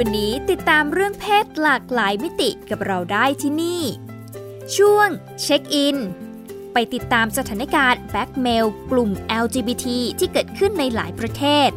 [0.00, 3.82] วันนี้ติดตามเรื่องเพศหลากหลายมิติกับเราได้ที่นี่
[4.76, 5.08] ช่วง
[5.42, 5.96] เช็คอิน
[6.72, 9.10] ไปติดตามสถานการณ์แบ็กเมลกลุ่ม
[9.44, 9.86] LGBT
[10.18, 11.70] ที่เกิดขึ้นในหลายประเทศ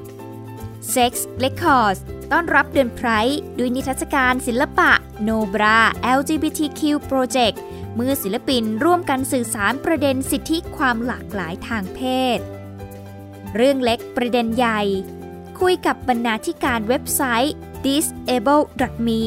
[0.93, 1.99] Sex Records
[2.31, 4.91] ต้อนรับเดือนไพร์ด้วยนิทรรศการศิลปะ
[5.27, 5.77] Nobra
[6.17, 7.57] LGBTQ Project
[7.95, 11.99] เมื่อศิลปินร่วมกันสื่อสารประเด็นสิทธิความหลากหลายทางเพ
[12.37, 12.39] ศ
[13.55, 14.81] เรื่องเล็กประเด็นใหญ่
[15.59, 19.23] คุยกับบรรณาธิการเว็บไซต์ disable.me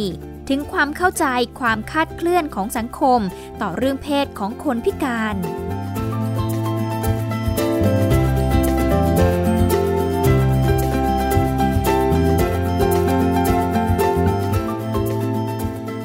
[0.48, 1.24] ถึงความเข้าใจ
[1.60, 3.20] ความคาดเคลื่อนของสังคม
[3.62, 5.36] ต่อเรื่องเพศของคนพิการ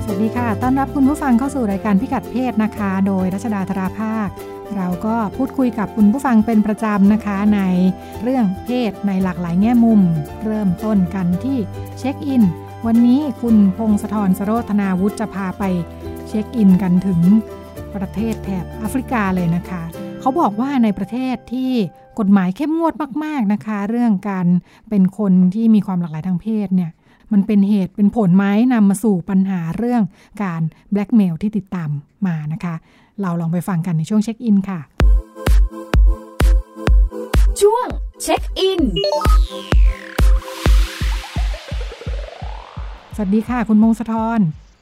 [0.04, 4.30] สวัสดีค่ะ ต้อนรับคุณผู้ฟังเข้าสู่รายการพิกัดเพศนะคะ โดยรัชดาธราภาค
[4.78, 7.62] เราก็พูดคุยกับคุณผู้ฟังเป็นประจำนะคะ ใน
[8.24, 10.02] เรื่องเพศในหลากหลายแง่มุม
[10.46, 11.58] เริ่มต้นกันที่
[12.00, 12.44] เช็คอิน
[12.86, 15.64] วันนี้คุณพงศธรสโรธนาวุฒิจะพาไป
[16.28, 17.20] เช็คอินกันถึง
[17.96, 19.84] ประเทศแถบแอฟริกาเลยนะคะ
[20.20, 21.72] เขาบอกว่าในประเทศที่
[22.20, 22.94] กฎหมายเข้มงวด
[23.24, 24.48] มาก ๆนะคะ เรื่องการ
[24.90, 26.92] เป็นคนที่มีความหลากหลายทางเพศเนี่ย
[27.34, 30.04] มันเป็นเหตุเป็นผลไหมนำมาสู่ปัญหาเรื่อง
[30.44, 31.90] การแบล็กเมลที่ติดตาม
[32.28, 32.76] มานะคะ
[33.22, 34.80] เราลองไปฟังกันในช่วงเช็คอินค่ะ
[37.62, 37.88] ช่วง
[38.24, 38.82] เช็คอิน
[43.16, 44.40] สวัสดีค่ะ คุณมงสะทร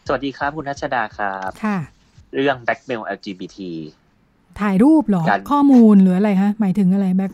[0.07, 1.77] สวัสดีครับ คุณรัชดาครับค่ะ
[2.35, 3.57] เรื่อง blackmail LGBT
[4.59, 7.27] ถ่ายรูปเหรอการข้อมูลหรืออะไรฮะ หมายถึงอะไรแบล็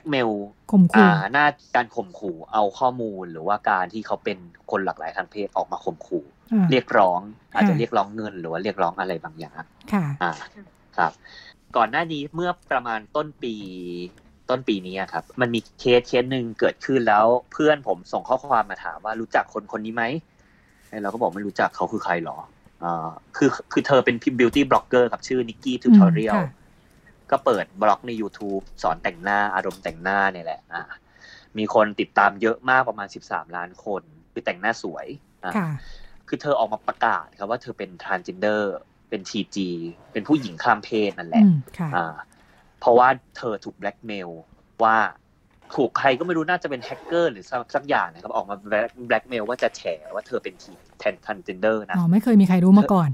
[0.00, 0.30] กเมล blackmail
[0.72, 4.38] ข่มขู่อ่าหน้าการข่มขู่เอาข้อมูลหรือว่าการที่เขาเป็น
[4.70, 7.20] คนหลากหลายทางเพศออกมาข่มขู่อ่าเรียกร้อง
[7.54, 9.52] อาจจะค่ะเรียกร้องเงินหรือว่าเรียกร้องอะไรบางอย่าง
[9.92, 10.32] ค่ะอ่า
[10.96, 11.12] ครับ
[11.76, 13.54] ก่อนหน้านี้เมื่อประมาณต้นปี
[14.50, 20.04] ต้นปีนี้อะครับ มันมีเคสเคสหนึ่งเกิดขึ้นแล้ว เพื่อนผมส่งข้อความมาถามว่ารู้จักคนคนนี้ไหม
[20.88, 22.38] ไอ้เราก็บอกไม่รู้จักเขาคือใครหรอ
[22.84, 26.50] อ่าคือคือเธอเป็น beauty blogger ครับชื่อ NikkieTutorials ค่ะ
[27.30, 30.82] ก็เปิดบล็อกใน YouTube สอนแต่งหน้าอารมณ์แต่งหน้าเนี่ยแหละอ่า
[31.58, 35.06] มีคนติดตามเยอะมากประมาณ 13 ล้านคน คือแต่งหน้าสวย
[35.44, 35.70] อ่าค่ะ
[36.28, 38.62] คือเธอออกมาประกาศครับว่าเธอเป็น transgender
[39.10, 39.56] เป็น TG
[40.12, 42.14] เป็นผู้หญิงข้ามเพศนั่นแหละอืมค่ะอ่า
[42.80, 44.28] เพราะว่าเธอถูกแบล็กเมล
[44.82, 44.96] ว่า
[45.74, 48.56] ถูกใครก็ไม่รู้น่าจะเป็นแฮกเกอร์หรือสักสักอย่างนะครับ ออกมา
[49.06, 49.82] แบล็กเมลว่าจะแฉ
[50.14, 53.10] ว่าเธอเป็นทีแทน transgender นะอ๋อไม่เคยมีใครรู้มาก่อน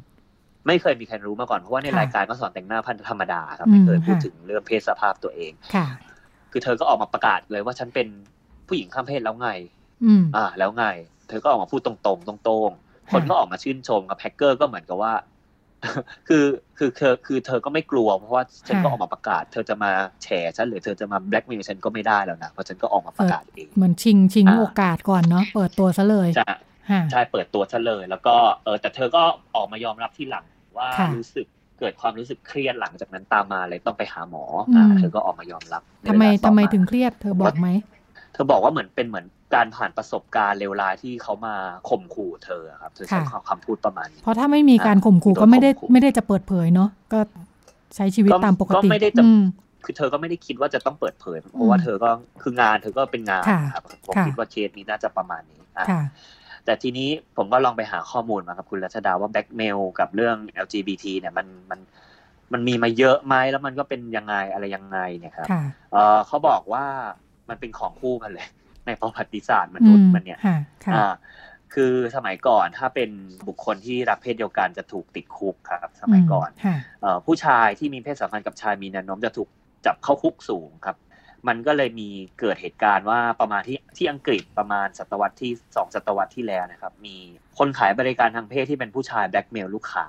[0.66, 5.86] ไม่เคยมีใครรู้มาก่อน เพราะว่าในค่ะรายการก็สอนแต่งหน้าพันธรรมดาครับไม่เคยอืมพูดค่ะถึงเรื่องเพศสภาพตัวเองค่ะ
[6.52, 8.08] คือเธอก็ออกมาประกาศเลยว่าฉันเป็น
[8.68, 9.48] ผู้หญิงข้ามเพศแล้วไง
[10.04, 10.84] อืมอ่า แล้วไง
[11.28, 15.14] เธอก็ออกมาพูดตรงๆตรงๆ คนก็ออกมาชื่นชมกับแฮกเกอร์ก็เหมือนกับว่า
[16.28, 16.44] คือ
[16.78, 19.90] คือเธอคือเธอก็ไม่กลัวเพราะว่าฉันก็ออกมาประกาศ เธอจะมา
[20.22, 26.58] แฉฉันหรือเธอจะมาแบล็กเมลฉันก็ไม่ได้แล้วนะเพราะฉันก็ออกมาประกาศเองเหมือนชิงชิงอ่าโอกาสก่อนเนาะเปิดตัวซะเลยจะฮะ
[27.10, 28.34] ใช่เปิดตัวฉันเลย แล้วก็
[28.64, 29.22] เออแต่เธอก็
[29.56, 30.44] ออกมายอมรับที่หลัง
[30.78, 31.46] ว่าค่ะรู้สึก
[31.78, 37.68] เกิดความรู้สึกเครียดหลังจากนั้นตามมาเลยต้องไปหาหมออืมอ่าเธอก็ออกมายอมรับในทำไมเวลาต่อทำไมมาถึงเครียดเธอบอกไหม
[38.32, 41.54] เธอบอกว่าเหมือนเป็นเหมือนการผ่านประสบการณ์เลวร้ายที่เขามา
[41.88, 47.20] ข่มขู่เธอครับเธอใช้ค่ะคำพูดประมาณนี้เพราะถ้าไม่มีการข่มขู่อ่าก็ไม่ได้โดนข่มขู่ไม่ได้จะเปิดเผยเนาะก็
[47.96, 49.42] ใช้ชีวิตก็ตามปกติก็ไม่ได้จะอืม
[49.84, 52.10] คือเธอก็ไม่ได้คิดว่าจะต้องเปิดเผย เพราะว่าเธอก็
[52.42, 56.02] คืองานเธอก็เป็นงานค่ะครับผมค่ะคิดว่าเคสนี้น่าจะประมาณนี้อะค่ะ
[56.64, 61.80] แต่ทีนี้ผมก็ลองไปหาข้อมูลมาครับคุณรัชดาว่าแบ็กเมลกับเรื่อง LGBT เนี่ยมันมัน
[62.52, 65.62] มันมีมาเยอะไหมแล้วมันก็เป็นยังไงอะไรยังไงเนี่ยครับค่ะ
[65.92, 66.84] เออเขาบอกว่า
[67.48, 68.46] มันเป็นของคู่กันเลย
[68.86, 71.12] ในประวัติศาสตร์มอืนุษมย์มันเนี่ยค่ะค่ะอ่า
[71.74, 73.10] คือสมัยก่อนถ้าเป็น
[73.48, 79.48] บุคคลที่รักเพศเดียวกันจะถูกติดคุกครับ สมัยก่อนค่ะเอ่อผู้ชายที่มีเพศสัมพันธ์กับชายมีแนวโน้มจะถูก
[79.86, 80.96] จับเข้าคุกสูงครับ
[81.48, 82.08] มันก็เลยมี
[82.40, 87.16] เกิดเหตุการณ์ว่าประมาณที่ที่อังกฤษประมาณศตวรรษที่สองศตวรรษที่แล้วนะครับ มี
[87.58, 90.06] คนขายบริการทางเพศที่เป็นผู้ชายแบล็กเมลลูกค้า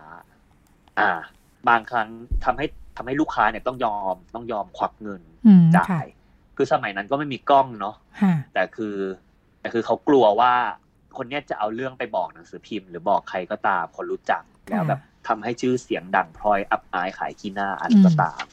[1.00, 1.20] อ่า
[1.70, 2.08] บางครั้ง
[2.46, 2.66] ทำให้
[2.98, 6.08] ทำให้ลูกค้าเนี่ยต้องยอมต้องยอมควักเงินอืมจ่าค่ะย
[6.58, 8.96] คือสมัยนั้นก็ไม่มีกล้องเนาะค่ะแต่คือ
[9.60, 10.54] แต่คือเขากลัวว่า
[11.18, 18.44] คนเนี้ยจะเอาเรื่องไปบอกหนังสือพิมพ์ หรือบอกใครก็ตามคนรู้จักแล้วแบบทำให้ชื่อเสียงดังพลอยอับอายขายขี้หน้าอะไรก็ตาม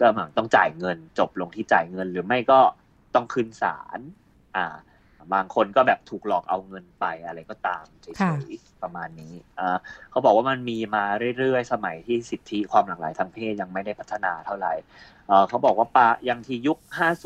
[0.00, 2.60] ก็เหมือนต้องจ่ายเงินจบลงที่จ่ายเงิน หรือไม่ก็
[3.14, 3.98] ต้องคืนศาล
[4.56, 4.76] อ่า
[5.34, 9.76] บางคนก็แบบถูกหลอกเอาเงินไปอะไรก็ตามเฉค่ะยๆประมาณนี้อ่า
[10.10, 11.04] เขาบอกว่ามันมีมา
[11.38, 14.72] เรื่อยๆ สมัยที่สิทธิความหลากหลายทางเพศยังไม่ได้พัฒนาเท่าไหร่
[15.26, 16.78] เอ่อเขาบอกว่าปายังที่ยุค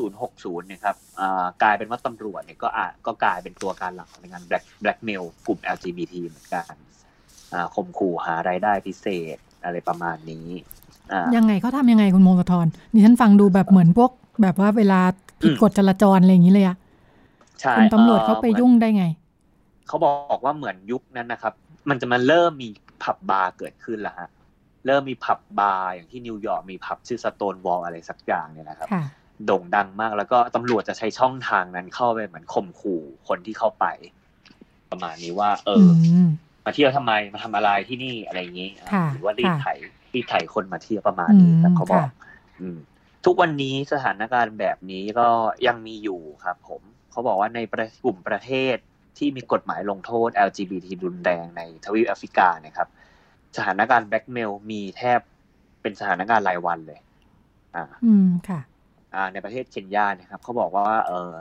[0.09, 6.73] 50-60เนี่ยครับอ่ากลายเป็นว่าตำรวจเนี่ยก็อาจก็กลายเป็นตัวการหลักในการแบล็กแบล็กเมลกลุ่ม LGBT เหมือนกัน
[7.53, 10.82] อ่าข่มขู่หารายได้พิเศษอะไรประมาณนี้อ่า
[11.35, 14.11] ยังไงเขาทำยังไงคุณโมกทรดิฉันฟังดูแบบเหมือนพวก
[14.41, 14.99] แบบว่าเวลา
[15.41, 16.77] ผิดอืมกฎจราจรอะไรอย่างนี้เลยอะ
[17.61, 19.05] ใช่คุณตำรวจเขาไปอ่อหมือนยุ่งได้ไง
[19.87, 21.53] เขาบอกว่าเหมือนยุคนั้นนะครับ
[21.89, 22.69] มันจะมาเริ่มมี
[23.03, 24.29] ผับบาร์เกิดขึ้นแล้วฮะ
[24.85, 29.03] เริ่มมีผับบาร์อย่างที่นิวยอร์กมีผับชื่อสโตนวอลอะไรสักอย่างเนี่ยนะครับค่ะ
[29.45, 33.85] โด่งดังมากแล้วก็ตำรวจจะใช้ช่องทางนั้นเข้าไปเหมือนข่มขู่คนที่เข้าไป
[34.91, 36.27] ประมาณนี้ว่า เออืออม
[36.65, 39.67] มาเที่ยวทำไมมาทำอะไรที่นี่อะไรอย่างนี้อะค่ะหรือว่ารีดค่ะไถ
[40.13, 42.11] รีดไถคนมาเที่ยวประมาณนี้ครับอืมเขาบอกค่ะ
[42.61, 42.77] อืม
[43.25, 45.27] ทุกวันนี้สถานการณ์แบบนี้ก็
[45.67, 46.81] ยังมีอยู่ครับผม
[47.11, 48.75] เขาบอกว่าในประกลุ่มประเทศ
[49.17, 52.87] ที่มีกฎหมายลงโทษ LGBT รุนแรงในทวีปแอฟริกาเนะครับ
[53.57, 55.19] สถานการณ์แบล็กเมลมีแทบ
[55.81, 56.99] เป็นสถานการณ์รายวันเลย
[57.75, 58.59] อ่า อืมค่ะ
[59.15, 61.31] อ่า ในประเทศเคนยาเนี่ยครับเขาบอกว่า เออ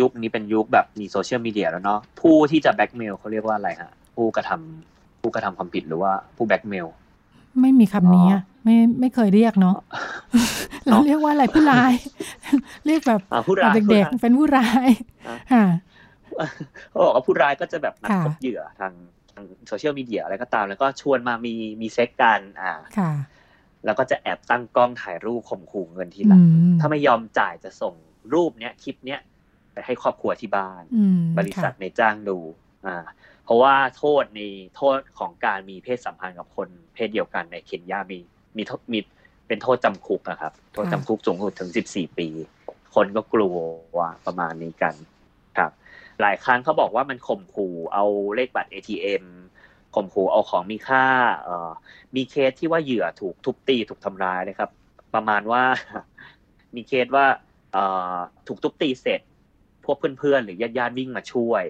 [0.00, 6.86] ยุคนี้เป็นยุคแบบมีโซเชียลมีเดียแล้วเนาะผู้ที่จะแบล็กเมลเขาเรียกว่าอะไรฮะ ผู้กระทำผู้กระทำความผิดหรือว่าผู้แบล็กเมล
[7.60, 9.76] ไม่มีคำนี้อ๋ออะไม่ไม่เคยเรียกเนาะ
[10.86, 11.92] เราเรียกว่าอะไรผู้ร้าย
[12.86, 14.88] เรียกแบบอ่าผู้ร้ายเด็กผู้ร้ายๆเป็นผู้ร้าย
[15.28, 15.64] อะค่ะ
[16.88, 18.92] เขาบอกว่าผู้ร้ายก็จะแบบนัดค่ะพบเหยื่อทาง
[19.32, 23.12] ทางโซเชียลมีเดียอะไรก็ตาม แล้วก็ชวนมามีมีเซ็กส์กันอ่าค่ะ
[23.84, 27.94] แล้วก็จะแอบตั้งกล้องถ่ายรูปข่มขู่เงินทีหลังอืมถ้าไม่ยอมจ่ายจะส่ง
[28.34, 29.20] รูปเนี้ยคลิปเนี้ย
[29.72, 32.38] ไปให้ครอบครัวที่บ้านอืมบริษัทค่ะในจ้างดู
[32.86, 32.96] อ่า
[33.44, 34.40] เพราะว่าโทษใน
[34.76, 38.18] โทษของการมีเพศสัมพันธ์กับคนเพศเดียวกันในเคนยามี
[38.56, 38.98] มีโทษมี
[39.48, 42.28] เป็นโทษจำคุกนะครับ โทษจำคุกสูงสุดถึง14ปี
[42.94, 43.56] คนก็กลัว
[43.98, 44.94] ว่าประมาณนี้กัน
[45.58, 45.70] ครับ
[46.20, 48.04] หลายครั้งเขาบอกว่ามันข่มขู่เอา
[48.34, 49.24] เลขบัตร ATM
[49.94, 51.04] ข่มขู่เอาของมีค่า
[51.42, 51.70] เอ่อ
[52.16, 54.70] มีเคสที่ว่าเหยื่อถูกทุบตีถูกทำร้ายนะครับ
[55.14, 55.62] ประมาณว่า
[56.74, 57.26] มีเคสว่า
[57.72, 57.84] เอ่
[58.14, 58.16] อ
[58.46, 59.20] ถูกทุบตีเสร็จ
[59.84, 61.64] พวกเพื่อนๆหรือญาติๆวิ่งมาช่วย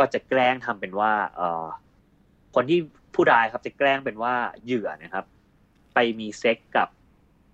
[0.00, 1.64] ก็จะแกล้งทำเป็นว่าเอ่อ
[2.54, 2.78] คนที่
[3.14, 5.24] ผู้ร้ายครับจะแกล้งเป็นว่าเหยื่อนะครับ
[5.94, 6.88] ไปมีเซ็กกับ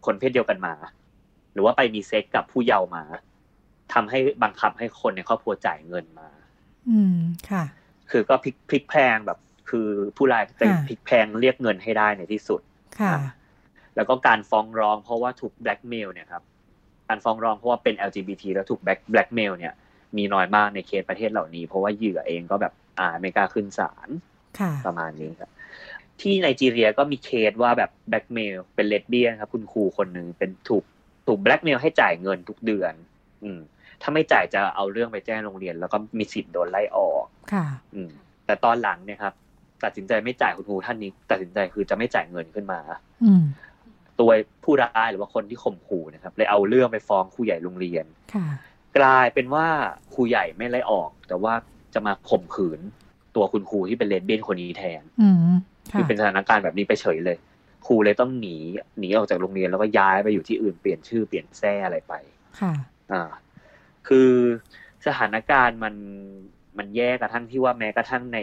[0.06, 0.74] คนเพศเดียวกันมา
[1.52, 3.02] หรือว่าไปมีเซ็กกับผู้เยาว์มา
[3.92, 6.28] ทำให้บังคับให้คนในครอบครัวจ่ายเงินมา
[6.90, 7.18] อืม
[7.50, 7.64] ค่ะ
[8.10, 9.38] คือก็พลิกพลิกแพลงแบบ
[9.70, 12.60] คือผู้ร้ายจะค่ะพลิกแพลงเรียกเงินให้ได้ในที่สุด
[13.00, 13.14] ค่ะ
[13.96, 16.42] แล้วก็การฟ้องร้องเพราะว่าถูกแบล็กเมลเนี่ยครับ
[17.08, 19.74] การฟ้องร้องเพราะว่าเป็น LGBT แล้วถูกแบล็กแบล็กเมลเนี่ย
[20.18, 24.08] มีน้อยมากในเคสประเทศเหล่านี้ เพราะว่าเหยื่อเองก็แบบอ่าไม่กล้าขึ้นศาล
[24.58, 25.50] ค่ะประมาณนี้ครับ
[26.20, 30.84] ที่ไนจีเรียก็มีเคสว่าแบบแบล็กเมลเป็นเลสเบี้ยนครับ คุณครูคนหนึ่งเป็นถูก
[31.26, 32.92] ถูกแบล็กเมลให้จ่ายเงินทุกเดือน
[33.44, 33.60] อืม
[34.02, 38.10] ถ้าไม่จ่ายจะเอาเรื่องไปแจ้งโรงเรียน แล้วก็มีสิทธิ์โดนไล่ออกค่ะ อืม
[38.46, 39.34] แต่ตอนหลังเนี่ยครับ
[39.84, 42.80] ตัดสินใจไม่จ่ายคุณครูท่านนี้ ตัดสินใจคือจะไม่จ่ายเงินขึ้นมา
[43.24, 43.44] อืม
[44.20, 44.30] ตัว
[44.64, 48.04] ผู้ร้ายหรือว่าคนที่ข่มขู่นะครับเลยเอาเรื่องไปฟ้องครูใหญ่โรงเรียน
[48.34, 48.46] ค่ะ
[48.98, 49.66] กลายเป็นว่า
[50.14, 51.54] ครูใหญ่ไม่ไล่ออก แต่ว่า
[51.94, 52.80] จะมาข่มขืน
[53.36, 55.36] ตัวคุณครูที่เป็นเลสเบี้ยนคนนี้แทนอืม
[55.92, 57.38] คืค่ะอเป็นสถานการณ์แบบนี้ไปเฉยเลย
[57.86, 58.56] ครูเลยต้องหนี
[58.98, 62.14] หนีออกจากโรงเรียนแล้วก็ย้ายไปอยู่ที่อื่นเปลี่ยนชื่อเปลี่ยนแท้อะไรไป
[62.60, 62.72] ค่ะ
[63.12, 63.22] อ่า
[64.08, 64.30] คือ
[65.06, 65.94] สถานการณ์มัน
[66.78, 68.38] มันแย่กระทั่งที่ว่าแม้กระทั่งใน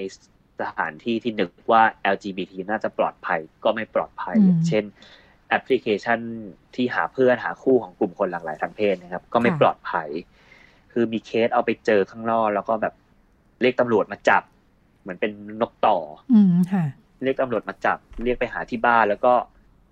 [0.59, 1.83] สถานที่ที่นึกว่า
[2.13, 4.83] LGBT น่าจะปลอดภัยก็ไม่ปลอดภัยอืมอย่างเช่น
[5.49, 6.19] แอปพลิเคชัน
[6.75, 10.09] ที่หาเพื่อนหาคู่ของกลุ่มคนหลากหลายทางเพศนะครับ ก็ไม่ค่ะปลอดภัย
[10.93, 12.93] คือมีเคสเอาไปเจอข้างนอกแล้วก็แบบ
[13.61, 14.43] เรียกตำรวจมาจับ
[15.01, 15.31] เหมือนเป็น
[15.61, 15.97] นกต่อ
[16.33, 16.85] อืมค่ะ
[17.23, 19.33] เรียกตำรวจมาจับ เรียกไปหาที่บ้านแล้วก็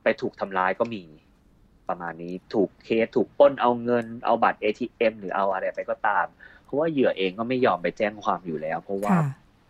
[0.03, 1.03] ไปถูกทำร้ายก็มี
[1.87, 6.25] ประมาณนี้ถูกเคสถูกปล้นเอาเงินเอาบัตร ATM หรือเอาอะไรไปก็ตาม
[6.63, 9.23] เพราะว่าเหยื่อเองก็ไม่ยอมไปแจ้งความอยู่แล้ว เพราะว่าค่ะ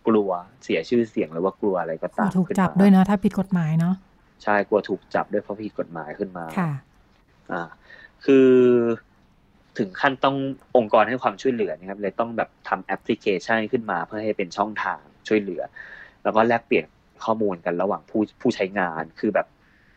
[0.08, 0.30] กลัว
[0.64, 3.96] เสียชื่อเสียงหรือว่ากลัวอะไรก็กลัวตามถูกขึ้นจับมาด้วยเนาะถ้าผิดกฎหมายเนาะ
[4.44, 6.72] ใช่กลัวถูกจับด้วยเพราะผิดกฎหมายขึ้นมาค่ะ
[7.52, 7.64] อ่า
[8.26, 8.50] คือ
[9.78, 10.36] ถึงขั้นต้อง
[10.78, 15.62] องค์กรให้ความช่วยเหลือนะครับเลยต้องแบบทำแอปพลิเคชันขึ้นมาเพื่อให้เป็นช่องทางช่วยเหลือ
[16.24, 16.86] แล้วก็แลกเปลี่ยน
[17.24, 19.48] ข้อมูลกันระหว่างผู้ผู้ใช้งานคือแบบ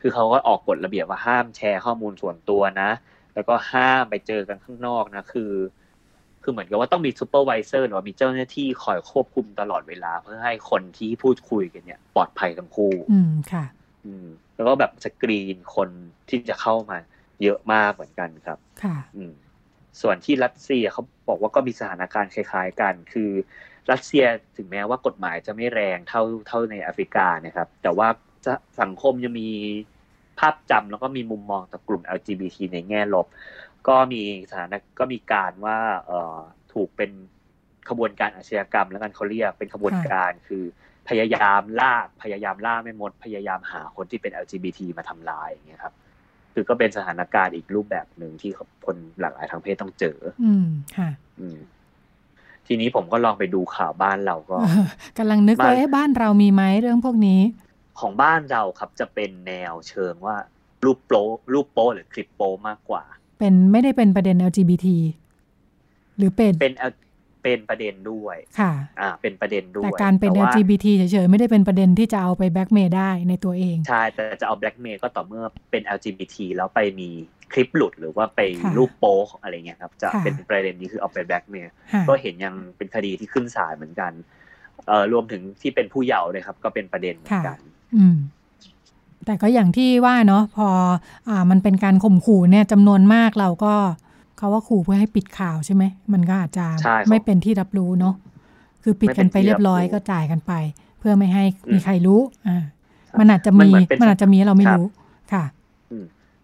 [0.00, 2.90] คือเขาก็ออกกฎระเบียบว่าห้ามแชร์ข้อมูลส่วนตัวนะ
[3.35, 5.52] แล้วก็ห้ามไปเจอกันข้างนอกนะคือ
[6.43, 13.64] คือเหมือนกับว่าต้องมี supervisor หรือว่ามีเจ้าหน้าที่คอยควบคุมตลอดเวลา เพื่อให้คนที่พูดคุยกันเนี่ย ปลอดภัยทั้งคู่ อืมค่ะ
[14.07, 15.88] อืม แล้วก็แบบสกรีนคน
[16.28, 16.99] ที่จะเข้ามา
[17.43, 19.33] เยอะมากเหมือนกันครับ ค่ะ อืม
[20.00, 23.30] ส่วนที่รัสเซียเขาบอกว่าก็มีสถานการณ์คล้าย ๆ กัน คือ
[23.90, 24.24] รัสเซีย
[24.56, 28.08] ถึงแม้ว่ากฎหมายจะไม่แรงเท่าเท่าในแอฟริกานะครับ แต่ว่า
[28.46, 29.50] จะสังคมยังมี
[30.38, 33.26] ภาพจำแล้วก็มีมุมมองต่อกลุ่ม LGBT ในแง่ลบ
[33.88, 36.38] ก็มีสถานะก็มีการว่าเอ่อ
[36.72, 37.10] ถูกเป็น
[37.88, 40.64] ขบวนการอาชญากรรม แล้วกันเขาเรียกเป็นขบวนการคือ
[41.08, 45.94] พยายามล่าพยายามล่าไม่มด พยายามหาคนที่เป็น LGBT มาทำลายอย่างเงี้ยครับ
[46.54, 48.50] คือก็เป็นสถานการณ์อีกรูปแบบหนึ่งที่
[48.87, 51.58] คนหลากหลายทางเพศต้องเจอ อืมค่ะ อืม
[52.66, 54.56] ทีนี้ผมก็ลองไปดูข่าวบ้านเราก็
[55.18, 57.40] กำลังนึกว่าบ้านเรามีไหมเรื่องพวกนี้
[58.00, 60.37] ของบ้านเราครับจะเป็นแนวเชิงว่า
[60.84, 63.04] รูปโป๊รูปโป๊หรือคลิปโป๊มากกว่า
[63.38, 64.87] เป็นไม่ได้เป็นประเด็น LGBT
[66.16, 66.75] หรือเป็นเป็น
[67.44, 77.08] เป็นประเด็นด้วยค่ะอ่าเป็นประเด็นด้วยแต่การเป็น LGBT เฉยๆ ไม่ได้เป็นประเด็นที่จะเอาไปแบล็กเมย์ได้ในตัวเอง ใช่ แต่จะเอาแบล็กเมย์ก็ต่อเมื่อเป็น LGBT แล้วไปมี
[77.52, 78.40] คลิปหลุดหรือว่าไป
[78.76, 81.72] รูปโป๊อะไรเงี้ยครับ จะเป็นประเด็นนี้คือเอาไปแบล็กเมย์
[82.08, 84.12] ก็เห็นยังเป็นคดีที่ขึ้นศาลเหมือนกัน
[84.86, 87.58] เอ่อรวมถึงที่เป็นผู้เยาว์เลยครับ ก็เป็นประเด็นเหมือนกัน
[87.96, 88.16] อืม
[89.26, 90.68] แต่ก็อย่างที่ว่าเนาะพอ
[91.28, 93.74] อ่ามันเป็นการข่มขู่เนี่ยจำนวนมากเราก็
[94.44, 96.66] เขาว่าขู่เพื่อให้ปิดข่าวใช่ไหม มันก็อาจจะ
[97.08, 98.14] ไม่เป็นที่รับรู้เนาะ
[98.82, 100.52] คือปิดกันไปเรียบร้อยก็จ่ายกันไป
[100.98, 102.62] เพื่อไม่ให้มีใครรู้อ่า
[103.18, 103.70] มันอาจจะมี
[104.00, 104.86] มันอาจจะมีเราไม่รู้
[105.32, 105.44] ค่ะ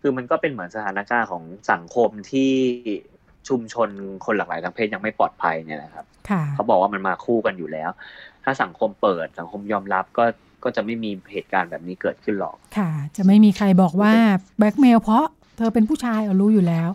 [0.00, 1.42] คือมันก็เป็นเหมือนสถานการณ์ของ
[1.72, 2.52] สังคมที่
[3.48, 3.88] ชุมชน
[4.24, 6.04] คนหลากหลายทางเพศยังไม่ปลอดภัยเนี่ยนะครับ
[6.54, 7.90] เขาบอกว่ามันมาคู่กันอยู่แล้ว
[8.44, 10.24] ถ้าสังคมเปิดสังคมยอมรับก็
[10.64, 14.12] ก็จะไม่มีเหตุการณ์แบบนี้เกิดขึ้นหรอก ค่ะ จะไม่มีใครบอกว่า
[14.58, 15.24] แบล็กเมลเพราะ
[15.56, 16.88] เธอเป็นผู้ชายเอารู้อยู่แล้ว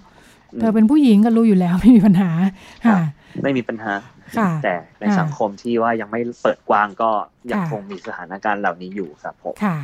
[0.60, 2.32] เธอเป็นผู้หญิงก็รู้อยู่แล้วไม่มีปัญหา
[2.86, 3.00] ค่ะ
[3.44, 3.94] ไม่มีปัญหา
[4.64, 7.10] แต่ในสังคมที่ว่ายังไม่เปิดกว้างก็
[7.52, 9.78] ยังคงมีสถานการณ์เหล่านี้อยู่ครับผมค่ะ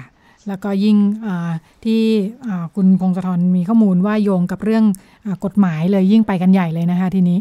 [0.47, 0.97] แล้วก็ยิ่ง
[1.85, 2.01] ที่
[2.75, 4.85] คุณพงศธรมีข้อมูลว่าโยงกับเรื่อง
[5.25, 7.39] อกฎหมายเลยยิ่งไปกันใหญ่เลยนะคะทีนี้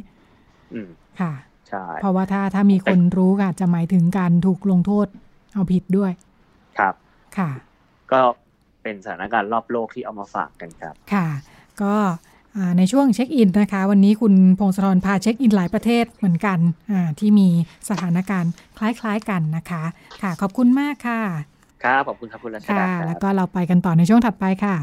[1.20, 1.32] ค่ะ
[1.68, 5.06] ใช่เพราะว่าถ้าถ้ามีคนรู้อาจจะหมายถึงการถูกลงโทษ
[5.54, 6.12] เอาผิดด้วย
[6.78, 6.94] ครับ
[7.38, 7.50] ค่ะ
[8.12, 8.20] ก็
[8.82, 11.26] เป็นสถานการณ์รอบโลกที่เอามาฝากกันครับ ค่ะ
[11.82, 11.94] ก็
[12.78, 16.58] ในช่วงเช็คอินนะคะ วันนี้คุณพงศธรพาเช็คอินหลายประเทศเหมือนกัน
[17.18, 17.48] ที่มี
[17.88, 19.82] สถานการณ์คล้ายๆกันนะคะ
[20.22, 21.20] ค่ะขอบคุณมากค่ะ
[21.84, 24.76] ครับขอบคุณครับคุณรัชดาค่ะแล้วก็เราไปกันต่อในช่วงถัดไปค่ะ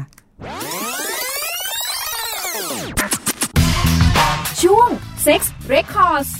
[4.62, 4.88] ช่วง
[5.26, 5.40] Sex
[5.74, 6.30] Records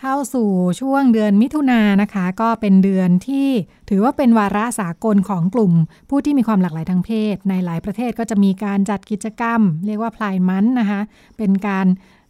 [0.00, 3.48] เข้าสู่ช่วงเดือนมิถุนายนนะคะ ก็เป็นเดือนที่
[3.88, 5.72] ถือว่าเป็นวาระสากลของกลุ่ม
[6.08, 11.00] ผู้ที่มีความหลากหลายทางเพศ ในหลายประเทศก็จะมีการจัดกิจกรรม เรียกว่าพลายมันนะคะ
[11.38, 11.86] เป็นการ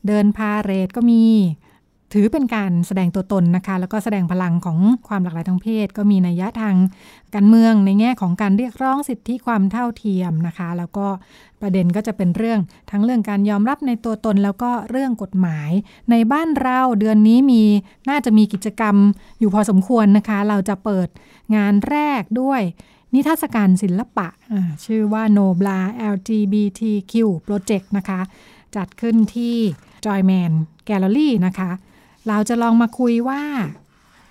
[0.07, 1.25] เดินพาเรดก็มี
[2.13, 6.77] ถือเป็นการแสดงตัวตนนะคะ แล้วก็แสดงพลังของความหลากหลายทางเพศ ก็มีนัยยะทาง
[7.35, 11.07] การเมืองในแง่ของการเรียกร้องสิทธิความเท่าเทียมนะคะ แล้วก็
[11.61, 15.71] ประเด็นก็จะเป็นเรื่องทั้งเรื่องการยอมรับในตัวตนแล้วก็เรื่องกฎหมาย
[16.11, 17.63] ในบ้านเราเดือนนี้มี
[18.09, 18.97] น่าจะมีกิจกรรม
[19.41, 21.09] อยู่พอสมควรนะคะ เราจะเปิด
[21.57, 22.63] งานแรกด้วย
[23.15, 24.29] นิทรรศการศิลปะ
[24.85, 25.79] ชื่อว่า Nobla
[26.15, 27.15] LGBTQ
[27.47, 28.21] Project นะคะ
[28.77, 29.57] จัดขึ้นที่
[30.05, 30.53] Joyman
[30.89, 31.71] Gallery นะคะ
[32.31, 33.43] เราจะลองมาคุยว่า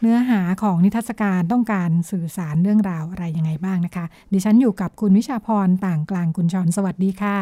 [0.01, 7.37] เนื้อหาของนิทรรศการต้องการสื่อสารเรื่องราวอะไรยังไงบ้างนะคะ ดิฉันอยู่กับคุณวิชาพรต่างกลางคุณชอนสวัสดีค่ะ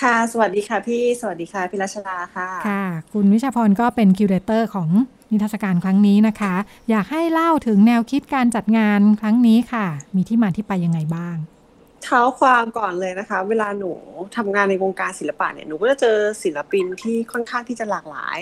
[0.00, 4.88] ค่ะ สวัสดีค่ะ พี่สวัสดีค่ะพี่รัชดาค่ะค่ะ คุณวิชาพรก็เป็นคิวเรเตอร์ของ
[5.32, 6.54] นิทรรศการครั้งนี้นะคะ
[6.90, 11.36] อยากให้เล่าถึงแนวคิดการจัดงานครั้งนี้ค่ะ มีที่มาที่ไปยังไงบ้าง
[12.02, 13.92] เท้าความก่อนเลยนะคะ เวลาหนู
[14.36, 18.38] ทำงานในวงการศิลปะเนี่ยหนูก็จะเจอศิลปินที่ค่อนข้างที่จะหลากหลาย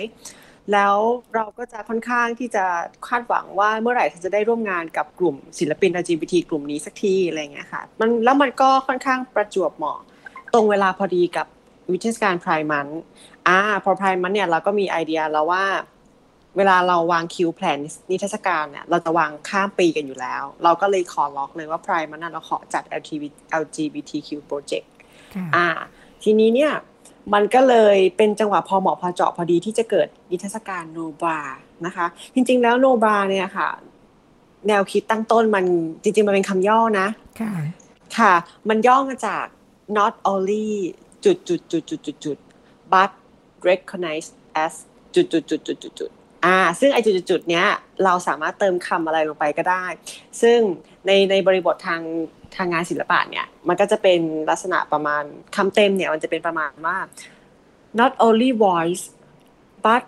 [0.73, 0.95] แล้ว
[1.35, 2.65] เราก็จะค่อนข้างที่จะ
[3.07, 9.99] คาดหวังว่าเมื่อไหร่จะได้ร่วมงานกับกลุ่มศิลปิน LGBT กลุ่มนี้สักทีอะไรเงี้ยค่ะมันแล้วมันก็ค่อนข้างประจวบเหมาะ
[10.53, 11.47] ตรงเวลาพอดีกับ
[11.91, 12.87] วิทยาการพรายมัน
[13.47, 15.65] อ่าพอพรายมันเนี่ยเราก็มีไอเดียแล้วว่า
[16.57, 17.79] เวลาเราวางคิวแผน
[18.11, 22.83] นิทรรศการเนี่ยเราจะวางข้ามปีกันอยู่แล้ว เราก็เลยขอล็อกเลยว่าพรายมันเราขอจัด
[23.61, 24.87] LGBTQ project
[25.55, 25.67] อ่า
[26.23, 26.71] ทีนี้เนี่ย
[27.33, 31.39] มันก็เลยเป็นจังหวะพอเหมาะพอเจาะพอดีที่จะเกิดนิทรรศการโนบรา
[31.85, 33.69] นะคะ จริง ๆ แล้วโนบราเนี่ยค่ะ
[34.67, 35.65] แนวคิดตั้งต้นมัน
[36.03, 37.07] จริง ๆ มันเป็นคำย่อนะ
[37.41, 37.51] ค่ะ
[38.17, 38.33] ค่ะ
[38.69, 39.45] มันย่อมาจาก
[39.97, 40.67] not only
[41.25, 42.37] จุดจุดจุดจุดจุดจุด
[42.93, 43.11] but
[43.69, 44.73] recognized as
[45.15, 46.09] จุดจุดจุดจุดจุดจุด
[46.45, 47.65] อ่า ซึ่งไอ้จุดจุดจุดเนี้ย
[48.03, 49.85] เราสามารถเติมคำอะไรลงไปก็ได้
[50.41, 50.59] ซึ่ง
[51.05, 52.01] ในในบริบททาง
[52.55, 55.23] ทางงานศิลปะเนี่ย มันก็จะเป็นลักษณะประมาณ
[55.55, 56.97] คำเต็มเนี่ย มันจะเป็นประมาณว่า
[57.99, 59.03] not only voice
[59.85, 60.03] but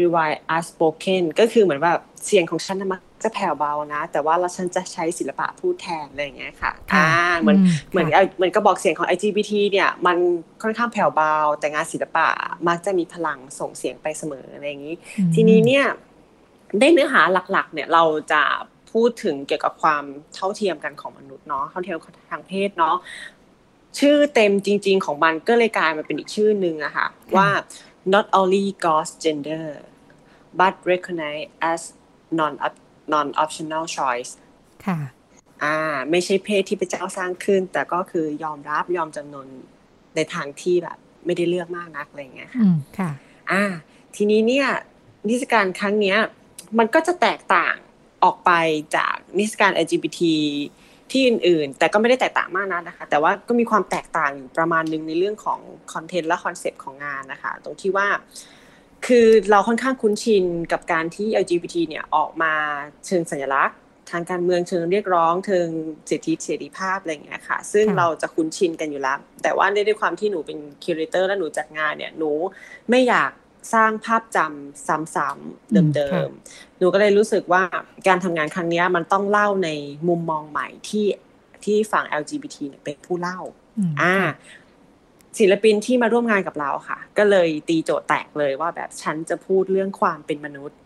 [0.00, 7.06] revise as spoken ก็คือเหมือนแบบเสียงของฉันมักจะแผ่วเบานะ แต่ว่าเราฉันจะใช้ศิลปะพูดแทนอะไรอย่างเงี้ยค่ะอ่า
[7.40, 7.58] เหมือน
[7.90, 8.06] เหมือน
[8.36, 10.16] เหมือนกระบอกเสียงของ LGBT เนี่ย มัน
[10.62, 12.28] ค่อนข้างแผ่วเบา แต่งานศิลปะ
[12.68, 14.96] มักจะมีพลังส่งเสียงไปเสมออะไรอย่างนี้
[15.34, 15.84] ทีนี้เนี่ย
[16.80, 17.20] ได้เนื้อหา
[17.52, 18.42] หลักๆ เนี่ยเราจะ
[18.92, 21.98] พูดถึงเกี่ยวกับความเท่าเทียมกันของมนุษย์เนาะเท่าเทียม
[22.30, 22.96] ทางเพศเนาะ
[23.98, 27.06] ชื่อเต็มจริง ๆ ของมันก็เลยกลายมาเป็นอีกชื่อหนึ่งอะค่ะ
[27.36, 27.48] ว่า
[28.14, 29.66] not only God's gender
[30.60, 31.80] but recognized as
[32.38, 32.52] non
[33.14, 34.32] non optional choice
[34.86, 34.98] ค่ะ
[35.64, 35.78] อ่า
[36.10, 39.46] ไม่ใช่เพศที่พระเจ้าสร้างขึ้น แต่ก็คือยอมรับยอมจำนน
[40.16, 43.10] ในทางที่แบบ ไม่ได้เลือกมากนักอะไรเงี้ยค่ะอืมค่ะ
[43.50, 43.62] อ่า
[44.16, 44.66] ทีนี้เนี่ย
[45.28, 46.18] นิทรรศการครั้งเนี้ย
[46.78, 47.76] มันก็จะแตกต่าง
[48.24, 48.50] ออกไป
[48.96, 50.20] จากนิทรรศการ LGBT
[51.10, 55.60] ที่อื่นๆ แต่ก็ไม่ได้แตกต่างมากนะนะคะ แต่ว่าก็มีความแตกต่างอยู่ประมาณนึงในเรื่องของ
[55.92, 58.08] คอนเทนต์และคอนเซปต์ของงานนะคะ ตรงที่ว่า
[59.06, 62.52] คือเราค่อนข้างคุ้นชินกับการที่ LGBT เนี่ยออกมา
[63.06, 63.76] เชิงสัญลักษณ์
[64.10, 65.68] ทางการเมืองเชิงเรียกร้องเชิง
[66.10, 72.30] สิทธิเสรีภาพอะไรอย่างเงี้ยค่ะ ซึ่งเราจะคุ้นชินกันอยู่แล้ว แต่ว่าด้วยความที่หนูเป็น curator และหนูจัดงานเนี่ย หนู
[72.90, 73.30] ไม่อยาก
[73.74, 74.86] สร้างภาพจำ
[75.16, 77.62] ซ้ำๆเดิมๆ หนูก็เลยรู้สึกว่า
[78.08, 79.70] การทำงานครั้งเนี้ยมันต้องเล่าใน
[80.08, 81.06] มุมมองใหม่ที่
[81.64, 83.40] ที่ฝั่ง LGBT เนี่ยเป็นผู้เล่า
[83.78, 84.32] อืมอ่าค่ะ
[85.38, 90.78] ศิลปินที่มาร่วมงานกับเราค่ะ ก็เลยตีโจทย์แตกเลยว่าแบบฉันจะพูดเรื่องความเป็นมนุษย์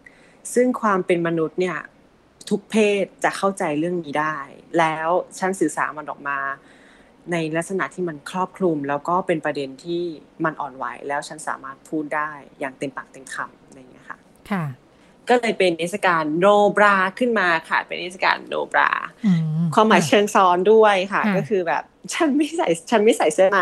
[0.54, 1.78] ซึ่งความเป็นมนุษย์เนี่ย
[2.50, 4.36] ทุกเพศจะเข้าใจเรื่องนี้ได้
[4.78, 6.38] แล้วฉันสื่อสารมันออกมา
[7.32, 10.02] ในลักษณะที่มันครอบคลุม แล้วก็เป็นประเด็นที่
[10.44, 14.18] มันอ่อนไหวแล้วฉันสามารถพูดได้อย่างเต็มปากเต็มคำอะไรอย่างเงี้ยค่ะ
[14.50, 14.64] ค่ะ
[15.28, 18.90] ก็เลยเป็นนิทรรศการโนบราขึ้นมาค่ะ เป็นนิทรรศการโนบรา
[19.26, 19.32] อื
[19.74, 21.82] ความหมายค่ะเชิงซ้อนด้วยค่ะค่ะ ก็คือแบบ
[22.14, 23.60] ฉันไม่ใส่ฉันไม่ใส่เสื้อใน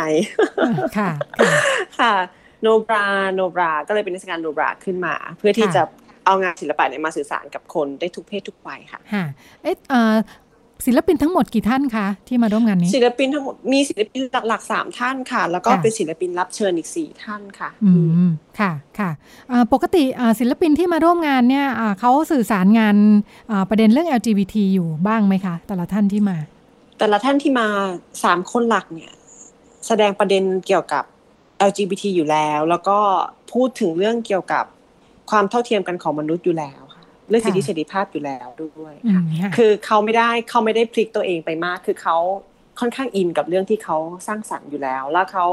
[0.99, 1.53] ค่ะค่ะ
[2.01, 2.15] ค่ะ
[2.63, 5.83] โนบราโนบราก็เลยเป็นนิทรรศการโนบราขึ้นมา เพื่อที่ค่ะจะ
[6.27, 9.25] เอางานศิลปะเนี่ยมาสื่อสารกับคนได้ทุกเพศทุกวัยค่ะค่ะ
[9.63, 10.15] เอ๊ะเอ่อ
[10.87, 17.93] ศิลปินทั้งหมดกี่ท่านคะที่มาร่วมงานนี้ ศิลปินทั้งหมดมีศิลปินหลักๆสามท่านค่ะ แล้วก็ค่ะเป็นศิลปินรับเชิญอีกสี่ท่านค่ะ อื
[18.29, 19.11] มค่ะค่ะ
[19.51, 22.97] อ่าปกติอ่าศิลปินที่มาร่วมงานเนี่ยอ่าเขาสื่อสารงาน
[23.51, 26.37] อ่าประเด็นเรื่อง LGBT อยู่บ้างไหมคะ แต่ละท่านที่มา
[26.99, 27.67] แต่ละท่านที่มา
[28.25, 29.13] สามคนหลักเนี่ย
[29.87, 31.05] แสดงประเด็นเกี่ยวกับ
[31.69, 32.99] LGBT อยู่แล้ว แล้วก็
[33.53, 34.65] พูดถึงเรื่องเกี่ยวกับ
[35.31, 36.84] ความเท่าเทียมกันของมนุษย์อยู่แล้วค่ะ
[37.29, 42.17] เรื่องสิทธิค่ะเสรีภาพอยู่แล้วด้วยอืค่ะมค่ะคือเขาไม่ได้เขาไม่ได้พลิกตัวเองไปมาก คือเขา
[42.81, 43.97] ค่อนข้างอินกับเรื่องที่เขา
[44.27, 45.47] สร้างสรรค์อยู่แล้ว แล้วเขา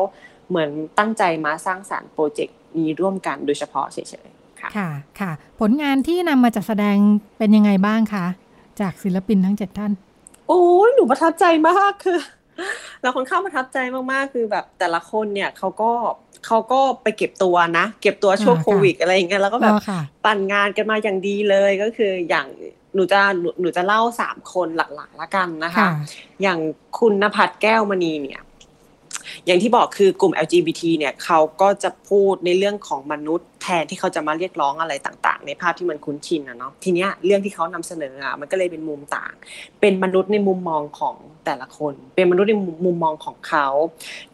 [0.50, 0.70] เหมือน
[1.00, 6.98] ตั้งใจมาสร้างสรรค์โปรเจกต์นี้ร่วมกันโดยเฉพาะเฉยๆค่ะค่ะค่ะ ผลงานที่นำมาจัดแสดง
[7.38, 8.26] เป็นยังไงบ้างคะ
[8.82, 9.92] จากศิลปินทั้งเจ็ดท่าน
[10.48, 12.20] โอ้ยหนูประทับใจมากคือ
[13.02, 13.78] เราค่อนข้างประทับใจ
[14.12, 15.92] มากๆ คือแบบแต่ละคนเนี่ยเขาก็
[16.46, 22.48] เขาก็ไปเก็บตัวนะ เก็บตัวช่วงอ่าค่ะโควิดอะไรอย่างเงี้ยแล้วก็แบบอ๋อค่ะปั่นงานกันมาอย่างดีเลยก็คืออย่าง
[22.96, 25.90] หนูจะหนูหนูจะเล่าสามคนหลักๆละกันนะคะค่ะ
[26.42, 26.60] อย่าง
[27.00, 28.42] คุณนภัสแก้วมณีเนี่ย
[29.46, 39.34] อย่างที่บอกคือกลุ่ม LGBT เนี่ยเขาก็จะพูดในเรื่องของมนุษย์แทนที่เขาจะมาเรียกร้องอะไรต่างๆ ในภาพที่มันคุ้นชินนะเนาะทีเนี้ยเรื่องที่เขานำเสนออะมันก็เลยเป็นมุมต่าง
[39.82, 41.16] เป็นมนุษย์ในมุมมองของ
[41.46, 42.54] แต่ละคน เป็นมนุษย์ใน
[42.86, 43.68] มุมมองของเขา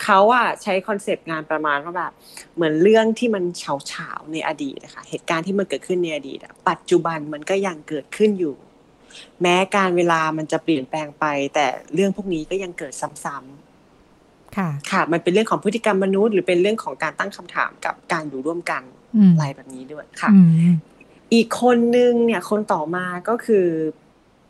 [0.03, 2.11] เขาอะใช้คอนเซปต์งานประมาณว่าแบบ
[2.55, 8.55] เหมือนเรื่องที่มันเฉาเฉาๆในอดีตนะคะเหตุการณ์ที่มันเกิดขึ้นในอดีตปัจจุบันมันก็ยังเกิดขึ้นอยู่
[9.41, 13.56] แม้กาลเวลามันจะเปลี่ยนแปลงไป แต่เรื่องพวกนี้ก็ยังเกิดซ้ำๆ
[14.57, 18.83] ค่ะค่ะ มันเป็นเรื่องของพฤติกรรมมนุษย์ หรือเป็นเรื่องของการตั้งคำถามกับการอยู่ร่วมกัน
[19.17, 20.39] อืมอะไรแบบนี้ด้วยค่ะอื
[20.69, 20.73] ม
[21.33, 23.65] อีกคนนึงเนี่ยคนต่อมาก็คือ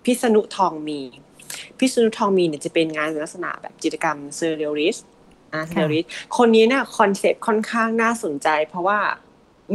[0.05, 1.01] พิษณุทองมี
[1.79, 4.97] พิษณุทองมีเนี่ยจะเป็นงานลักษณะแบบจิตรกรรม surrealist
[5.53, 6.05] อ่า surrealist
[6.37, 8.99] คนนี้เนี่ยคอนเซปต์ค่อนข้างน่าสนใจ เพราะว่า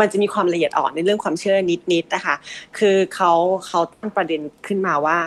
[0.00, 1.56] มันจะมีความละเอียดอ่อนในเรื่องความเชื่อ
[1.92, 2.36] นิดๆนะคะ
[2.78, 3.32] คือเขา
[3.66, 5.18] เขาตั้งประเด็นขึ้นมาว่า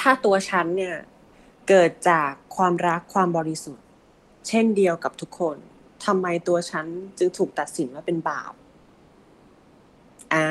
[0.00, 0.96] ถ้าตัวฉันเนี่ย
[1.68, 3.84] เกิดจากความรักความบริสุทธิ์
[4.48, 5.56] เช่นเดียวกับทุกคน
[6.06, 6.86] ทำไมตัวฉัน
[7.18, 8.54] จึงถูกตัดสินว่าเป็นบาป
[10.32, 10.46] อ่า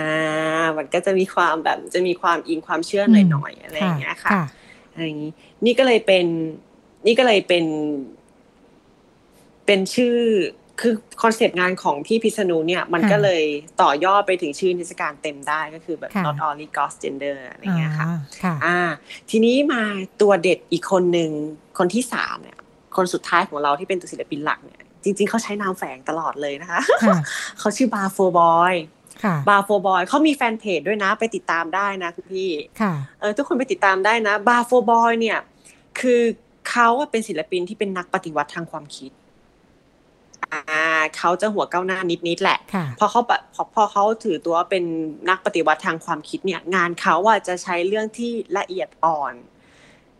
[0.77, 4.45] มันก็จะมีความแบบจะมีความอิงความเชื่อหน่อยๆอะไรอย่างเงี้ยค่ะค่ะ
[4.93, 5.33] อะไรอย่างนี้
[5.65, 6.25] นี่ก็เลยเป็น
[7.05, 7.65] นี่ก็เลยเป็น
[9.65, 10.17] เป็นชื่อ
[10.81, 13.43] คือคอนเซปต์งานของพี่พิษณุเนี่ย มันค่ะก็เลย
[13.81, 18.77] ต่อยอดไปถึงชื่อนิทรรศการเต็มได้ก็คือแบบค่ะ not only God's gender อะไรอย่างเงี้ยค่ะอ่าค่ะ อ่า
[19.29, 19.81] ทีนี้มา
[20.21, 21.31] ตัวเด็ดอีกคนหนึ่ง
[21.77, 22.59] คนที่สามเนี่ย
[22.97, 27.17] คนสุดท้ายของเราที่เป็นตัวศิลปินหลักเนี่ย จริง ๆเขาใช้นามแฝงตลอดเลยนะคะค่ะ
[27.59, 28.73] เขาชื่อบาโฟบอย
[29.23, 35.39] ค่ะบาโฟบอยเขามีแฟนเพจด้วยนะไปติดตามได้นะคุณพี่ค่ะเออทุกคนไปติดตามได้นะบาโฟบอยเนี่ย
[35.99, 36.21] คือ
[36.69, 39.11] เขาอะเป็นศิลปินที่เป็นนักปฏิวัติทางความคิด
[40.51, 40.83] อ่า
[41.17, 44.83] เขาจะหัวก้าวหน้านิดๆแหละค่ะพอเขาปะพอพอเขาถือตัวว่าเป็น
[45.29, 49.33] นักปฏิวัติทางความคิดเนี่ย งานเขาอะจะใช้เรื่องที่ละเอียดอ่อน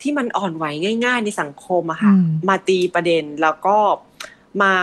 [0.01, 0.65] ที่มันอ่อนไหว
[1.05, 3.77] ง่าย ๆ ในสังคมอะค่ะอืมมาตีประเด็นแล้วก็
[4.61, 4.73] มา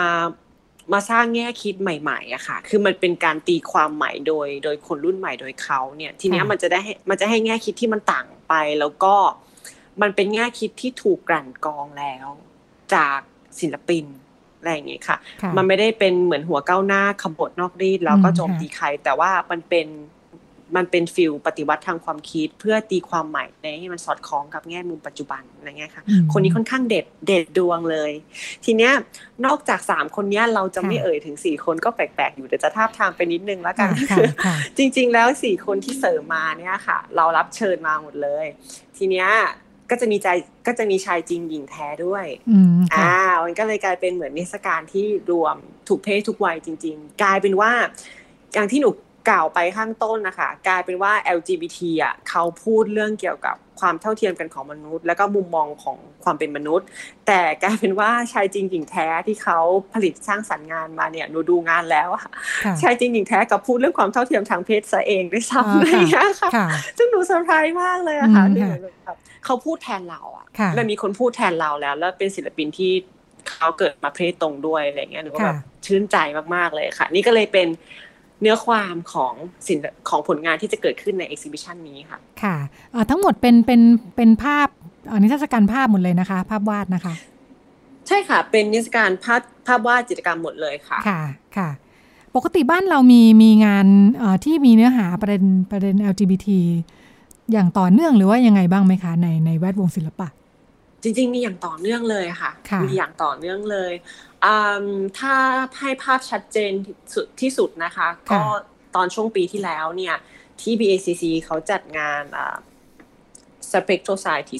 [0.92, 9.14] มาสร้างแง่คิดใหม่ๆอะค่ะ คือมันเป็นการตีความใหม่โดย โดยคนรุ่นใหม่โดยเขาเนี่ย ทีเนี้ยมันจะได้ให้มันจะให้แง่คิดที่มันต่างไป แล้วก็
[10.03, 12.27] มันเป็นแง่คิดที่ถูกกลั่นกรองแล้ว
[12.94, 13.18] จาก
[13.61, 14.05] ศิลปิน
[14.59, 19.87] อะไรอย่างเงี้ยค่ะค่ะมันไม่ได้เป็นเหมือนหัวก้าวหน้าขบฏนอกรีดแล้วก็อืมโจมตีใคร แต่ว่ามันเป็น
[20.77, 28.12] มันเป็นฟิลปฏิวัติทางความคิดเพื่อตีความใหม่ในให้มันสอดคล้องกับแง่มุมปัจจุบันอะไรเงี้ยค่ะอืมคนนี้ค่อนข้างเด็ดเด็ดดวงเลย
[28.64, 28.92] ทีเนี้ย
[29.46, 38.46] นอกจากสามคนเนี้ยเราจะไม่ค่ะเอ่ยถึงสี่คนก็แปลกๆอยู่เดี๋ยวจะทาบทามไปนิดนึงแล้วกัค่ะนค่ะค่ะจริง ๆ แล้วสี่คนที่เสริมมาเนี่ยค่ะ เรารับเชิญมาหมดเลย
[38.96, 39.29] ทีเนี้ย
[39.90, 40.29] ก็จะมีใจ
[40.66, 45.57] ก็จะมีชายจริงหญิงแท้ด้วยอืมค่ะอ่ามันก็เลยกลายเป็นเหมือนนิทรรศการที่รวม
[45.88, 47.72] ถูกเพศทุกวัยจริง ๆ กลายเป็นว่า
[48.55, 48.90] อย่างที่หนู
[49.28, 56.87] กล่าวไปข้างต้นนะคะกลายเป็นว่า LGBT อะเขาพูดเรื่องเกี่ยวกับความเท่าเทียมกันของมนุษย์ แล้วก็มุมมองของความเป็นมนุษย์
[57.26, 59.58] แต่กลายเป็นว่าชายจริงหญิงแท้ที่เขา
[59.94, 62.32] ผลิตสร้างสรรค์งานมาเนี่ยหนูดูงานแล้วอะค่ะ
[62.82, 66.66] ชายจริงหญิงแท้กับพูดเรื่องความเท่าเทียมทางเพศซะเองด้วยอ่าซ้ำอะไรอย่างเงี้ยค่ะค่ะ
[66.98, 72.92] ซึ่งหนูเซอร์ไพรส์มากเลยอะค่ะอืมคือค่ะเหมือนแบบเขาพูดแทนเราอะค่ะมันมีคนพูดแทนเราแล้ว แล้วเป็นศิลปินที่
[73.56, 76.16] เขาเกิดมาเพศตรงด้วยอะไรเงี้ยหนูก็แบบค่ะชื่นใจ
[76.54, 77.68] มากๆเลยค่ะ นี่ก็เลยเป็น
[78.40, 79.35] เนื้อความของ
[79.66, 82.57] ศิลป์ของผลงานที่จะเกิดขึ้นใน exhibition นี้ค่ะ ค่ะ
[82.92, 83.81] เอ่อทั้งหมดเป็นเป็น
[84.16, 84.68] เป็นภาพ
[85.07, 87.14] เอ่อนิทรรศการภาพหมดเลยนะคะ ภาพวาดนะคะ
[88.09, 91.23] ใช่ค่ะ เป็นนิทรรศการภาพภาพวาดจิตรกรรมหมดเลยค่ะ ค่ะ
[91.57, 91.68] ค่ะ
[92.35, 93.87] ปกติบ้านเรามีมีงาน
[94.18, 96.49] เอ่อที่มีเนื้อหาประเด็นประเด็น LGBT
[97.53, 100.29] อย่างต่อเนื่องหรือว่ายังไงบ้างไหมคะในในแวดวงศิลปะ
[101.05, 103.93] จริง ๆ มีอย่างต่อเนื่องเลยค่ะค่ะมีอย่างต่อเนื่องเลย
[104.45, 104.87] อืม
[105.19, 105.35] ถ้า
[105.81, 108.40] ให้ภาพชัดเจนที่สุดที่สุดนะคะ ก็
[108.95, 110.17] ตอนช่วงปีที่แล้วเนี่ย
[110.61, 112.57] ที่ BACC เขาจัดงานอ่า
[113.71, 114.59] Spectral Society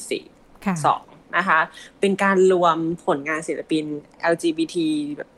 [0.65, 1.03] ค่ะสอง
[1.37, 1.61] นะคะ
[2.01, 2.77] เป็นการรวม
[3.07, 3.85] ผลงานศิลปิน
[4.33, 4.77] LGBT
[5.17, 5.31] แบบ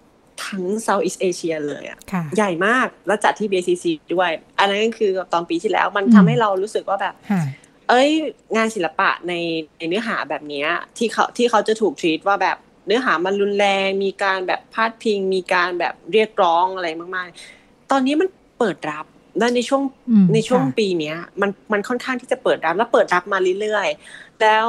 [0.47, 7.42] ทั้ง Southeast Asia เลยอะค่ะ ใหญ่มาก แล้วจัดที่ BACC ด้วย อันนั้นก็คือตอนปีที่แล้วมันอืมทำให้เรารู้สึกว่าแบบค่ะ
[7.88, 8.11] เอ้ย
[8.57, 9.33] งานศิลปะใน
[9.79, 10.68] ในเนื้อหาแบบเนี้ย
[10.99, 19.07] ที่เขาที่เขาจะถูกทรีตว่าแบบเนื้อหามันรุนแรง มีการแบบพาดพิง มีการแบบเรียกร้องอะไรมากๆ ตอนนี้มันเปิดรับ
[19.38, 24.68] และในช่วงอืมในช่วงค่ะปีเนี้ยมันมันค่อนข้างที่จะเปิดรับและเปิดรับมาเรื่อยๆ แล้ว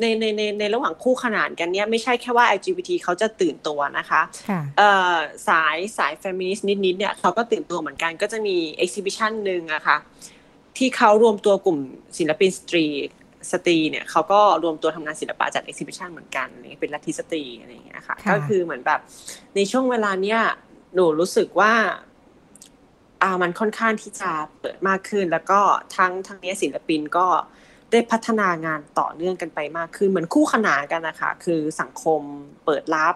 [0.00, 5.16] ในในในในระหว่างคู่ขนานกันเนี้ยไม่ใช่แค่ว่า LGBT เขาจะตื่นตัวนะคะค่ะเอ่อ
[5.48, 9.96] สายสายเฟมินิสต์นิดๆเนี่ยเขาก็ตื่นตัวเหมือนกันก็จะมี exhibition หนึ่งอะค่ะ
[10.78, 11.78] ที่เขารวมตัวกลุ่ม
[12.18, 12.86] ศิลปินสตรี
[13.52, 19.00] สตรีเนี่ยเขาก็รวมตัวทำงานศิลปะจัด exhibition เหมือนกันอะไรเงี้ยเป็นลัทธิสตรีอะไรอย่างเงี้ยค่ะค่ะก็คือเหมือนแบบ
[19.56, 20.40] ในช่วงเวลาเนี้ย
[20.94, 21.72] หนูรู้สึกว่า
[23.22, 25.60] อ่ามันค่อนข้างที่จะเปิดมากขึ้น แล้วก็
[25.96, 27.26] ทั้งทั้งเนี้ยศิลปินก็
[27.90, 32.20] ได้พัฒนางานต่อเนื่องกันไปมากขึ้นเหมือนคู่ขนานกันนะคะคือสังคม
[32.64, 33.14] เปิดรับ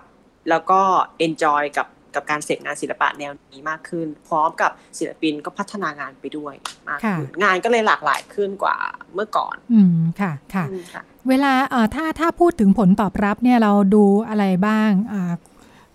[0.51, 0.81] แล้วก็
[1.27, 6.55] enjoy กับ กับการเสพงานศิลปะแนวนี้มากขึ้น พร้อมกับศิลปินก็พัฒนางานไปด้วย
[6.88, 8.77] มากขึ้นค่ะงานก็เลยหลากหลายขึ้นกว่า
[9.14, 15.33] เมื่อก่อน อืมค่ะค่ะอืมค่ะ เวลาเอ่อถ้าถ้าพูดถึงผลตอบรับเนี่ยเราดูอะไรบ้างอ่า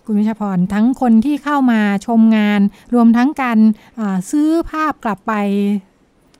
[0.04, 2.60] คุณวิชาพรทั้งคนที่เข้ามาชมงาน
[2.94, 3.58] รวมทั้งการ
[4.00, 5.32] อ่าซื้อภาพกลับไป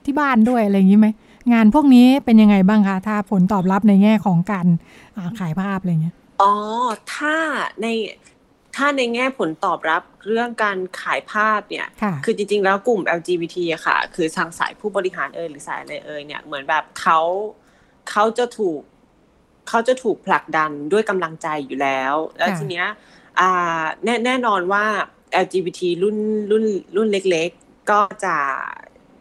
[0.05, 1.07] ที่บ้านด้วยอะไรอย่างนี้ไหม
[1.53, 4.67] งานพวกนี้เป็นยังไงบ้างคะถ้าผลตอบรับในแง่ของการ
[5.17, 6.53] อ่าขายภาพอะไรเงี้ยอ๋อ
[7.13, 7.35] ถ้า
[7.81, 7.87] ใน
[8.75, 17.19] ถ้าในแง่ผลตอบรับเรื่องการขายภาพเนี่ยค่ะคือจริง ๆ แล้วกลุ่ม LGBT อะค่ะ คือทางสายผู้บริหารเอยหรือสายอะไรเอยเนี่ยเหมือนแบบเขา
[18.09, 18.79] เขาจะถูก
[19.69, 22.87] เขาจะถูกผลักดันด้วยกำลังใจอยู่แล้ว แล้วค่ะทีเนี้ย
[23.39, 24.85] อ่าแน่แน่นอนว่า
[25.45, 26.17] LGBT รุ่น
[26.51, 28.35] รุ่นรุ่นเล็ก ๆ ก็จะ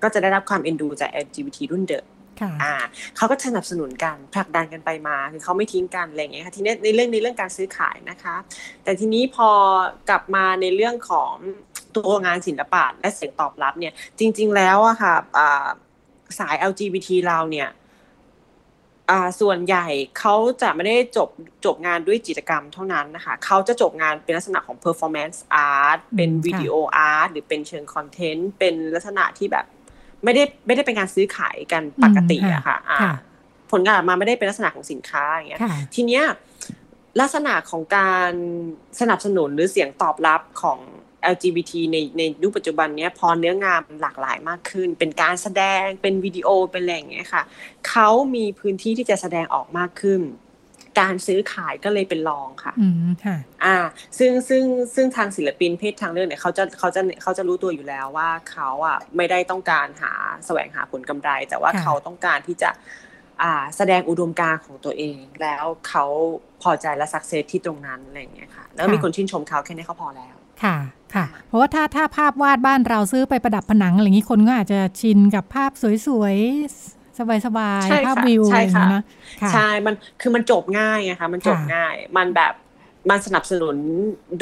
[0.03, 2.14] ก็จะได้รับความเอ็นดูจาก LGBT รุ่นเดิมค่ะ
[2.63, 2.75] อ่า
[3.17, 8.37] เขาก็สนับสนุนกันผลักดันกันไปมาคือเขาไม่ทิ้งกันอะไรอย่างเงี้ยค่ะทีนี้ในเรื่องในเรื่องการซื้อขายนะคะ
[8.85, 9.49] แต่ทีนี้พอ
[10.09, 11.33] กลับมาในเรื่องของ
[11.97, 15.69] ตัวงานศิลปะและเสียงตอบรับเนี่ย จริง ๆ แล้วอะค่ะอ่า
[16.39, 17.69] สาย LGBT เราเนี่ย
[19.11, 19.87] อ่าส่วนใหญ่
[20.19, 21.29] เขาจะไม่ได้จบ
[21.65, 29.67] จบงานด้วยจิตรกรรมเท่านั้นนะคะเขาจะจบงานเป็นลักษณะของ performance art เป็นอืมค่ะวิดีโออาร์ตหรือเป็นเชิงคอนเทนต์ เป็นลักษณะที่แบบ
[30.25, 33.15] ไม่ได้ไม่ได้เป็นการซื้อขายกันปกติอะค่ะอ่าค่ะ
[33.71, 36.25] ผลงานออกมาไม่ได้เป็นลักษณะของสินค้าอย่างเงี้ยค่ะทีเนี้ย
[37.21, 38.33] ลักษณะของการ
[39.01, 40.79] สนับสนุนหรือเสียงตอบรับของ
[41.35, 47.43] LGBT ในในยุคปัจจุบันเนี้ยพอเนื้องานมันหลากหลายมากขึ้น เป็นการแสดงเป็นวิดีโอเป็นอะไรอย่างเงี้ยค่ะ
[47.89, 50.21] เขามีพื้นที่ที่จะแสดงออกมากขึ้น
[51.01, 53.77] การซื้อขายก็เลยเป็นรองค่ะอืมค่ะอ่า
[54.19, 60.13] ซึ่งซึ่งซึ่งทางศิลปินเพศทางเลือกเนี่ยเขาจะเขาจะเขาจะรู้ตัวอยู่แล้วว่าเขาอะไม่ได้ต้องการหา
[60.47, 62.71] แสวงหาผลกำไร แต่ว่าค่ะเขาต้องการที่จะ
[63.43, 66.05] อ่าแสดงอุดมการณ์ของตัวเอง แล้วเขา
[66.63, 70.77] พอใจและสักเซสที่ตรงนั้นอะไรอย่างเงี้ยค่ะ แล้วมีคนชื่นชมเขาแค่นี้เขาพอแล้วค่ะ
[71.15, 75.71] ค่ะ เพราะว่าถ้าถ้าภาพวาดบ้านเราซื้อไปประดับผนังอะไรอย่างนี้คนก็อาจจะชินกับภาพ
[76.07, 77.39] สวยๆ สบาย
[77.91, 79.03] ใช่ๆค่ะภาพวิวใช่อะไรอย่างค่ะนี้นะ
[79.43, 82.55] ค่ะใช่มันคือมันจบง่ายไงคะมันจบค่ะง่าย มันแบบ
[83.11, 83.77] มันสนับสนุน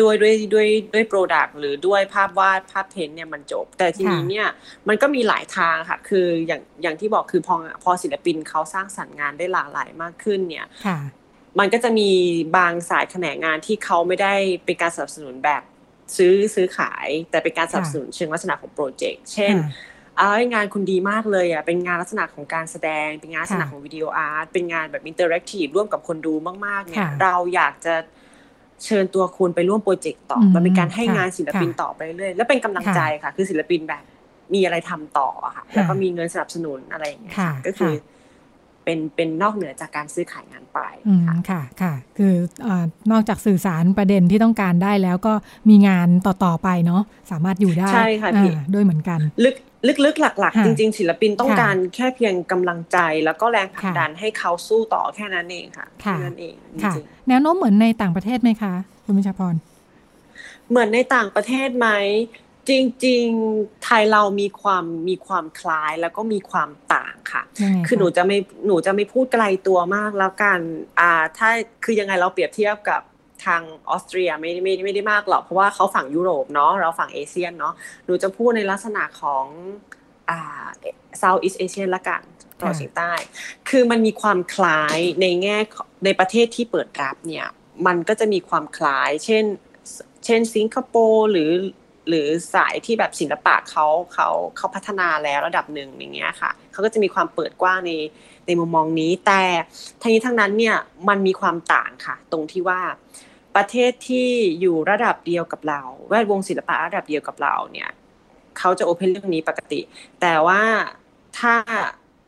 [0.00, 4.48] ด้วยด้วยด้วยด้วย product หรือด้วยภาพวาดภาพ paint เนี่ยมันจบ แต่ทีนี้เนี่ย
[4.88, 10.66] มันก็มีหลายทางค่ะ คืออย่างอย่างที่บอกคือพอพอศิลปินเขาสร้างสรรค์งานได้หลากหลายมากขึ้นเนี่ย
[11.58, 12.10] มันก็จะมี
[12.56, 15.62] บางสายแขนงงานที่เขาไม่ได้เป็นการสนับสนุนแบบ
[16.16, 19.54] ซื้อซื้อขาย แต่เป็นการสนับสนุนเชิงลักษณะของโปรเจกต์เช่น
[20.16, 26.34] เอางานคุณดีมากเลยอะเป็นงานลักษณะของการแสดง เป็นงานลักษณะของ video art เป็นงานแบบ interactive ร่วมกับคนดู
[26.66, 27.94] มากๆเนี่ยเราอยากจะ
[28.84, 34.02] เชิญตัวคุณไปร่วมโปรเจกต์ต่อ มันเป็นการให้งานศิลปินต่อไปเรื่อยแล้วเป็นกำลังใจค่ะ คือศิลปินแบบ
[34.54, 37.34] มีอะไรทำต่อค่ะแล้วก็มีเงินสนับสนุนอะไรอย่างเงี้ย
[37.66, 37.92] ก็คือ
[38.84, 40.80] เป็นเป็นนอกเหนือจากการซื้อขายงานไป
[41.50, 42.34] ค่ะค่ะคื
[42.66, 42.68] อ
[43.12, 45.32] นอกจากสื่อสารประเด็นที่ต้องการได้แล้วก็
[45.68, 49.54] มีงานต่อ ๆ ไปเนาะสามารถอยู่ได้ใช่ค่ะพี่ด้วยเหมือนกัน ลึก
[50.04, 58.72] ลึกๆ หลัก ๆ จริง ๆ ศิลปินต้องการแค่เพียงกำลังใจ แล้วก็แรงผลักดันให้เขาสู้ต่อแค่นั้นเองค่ะแค่นั้นเองจริงแนวโน้มเหมือนในต่างประเทศไหมคะ
[59.04, 59.54] คุณมิชพร
[60.70, 61.88] เหมือนในต่างประเทศไหม
[62.68, 62.72] จ
[63.06, 67.42] ริงๆ ไทยเรามีความมีความคล้ายแล้วก็มีความต่างค่ะ
[67.86, 70.58] คือหนูจะไม่หนูจะไม่พูดไกลตัวมากแล้วกัน
[71.00, 71.50] อ่าถ้า
[71.84, 73.02] คือยังไงเราเปรียบเทียบกับ
[73.44, 77.74] ทางออสเตรียไม่ไม่ไม่ได้มากหรอกเพราะว่าเขาฝั่งยุโรปเนาะเราฝั่งเอเชียเนาะ
[78.04, 79.44] หนูจะพูดในลักษณะของ
[80.30, 80.66] อ่า
[81.18, 82.22] เซาท์อีสเอเชียละกัน
[82.58, 83.12] ตะวันออกเฉียงใต้
[83.68, 85.58] คือมันมีความคล้ายในแง่
[86.04, 87.46] ในประเทศที่เปิดรับเนี่ย
[87.86, 89.44] มันก็จะมีความคล้าย เช่น
[90.24, 91.52] เช่นสิงคโปร์หรือ
[92.08, 97.92] หรือสายที่แบบศิลปะเขาเขาเขาพัฒนาแล้วระดับหนึ่งอย่างเงี้ยค่ะเขาก็จะมีความเปิดกว้างใน
[98.46, 99.42] ในมุมมองนี้ แต่
[100.00, 100.76] ทั้งนี้ทั้งนั้นเนี่ย
[101.08, 102.80] มันมีความต่างค่ะ ตรงที่ว่า
[103.56, 104.28] ประเทศที่
[104.60, 107.90] อยู่ระดับเดียวกับเรา แวดวงศิลปะระดับเดียวกับเราเนี่ย
[108.58, 109.80] เขาจะโอเพนเรื่องนี้ปกติ
[110.20, 110.62] แต่ว่า
[111.38, 111.54] ถ้า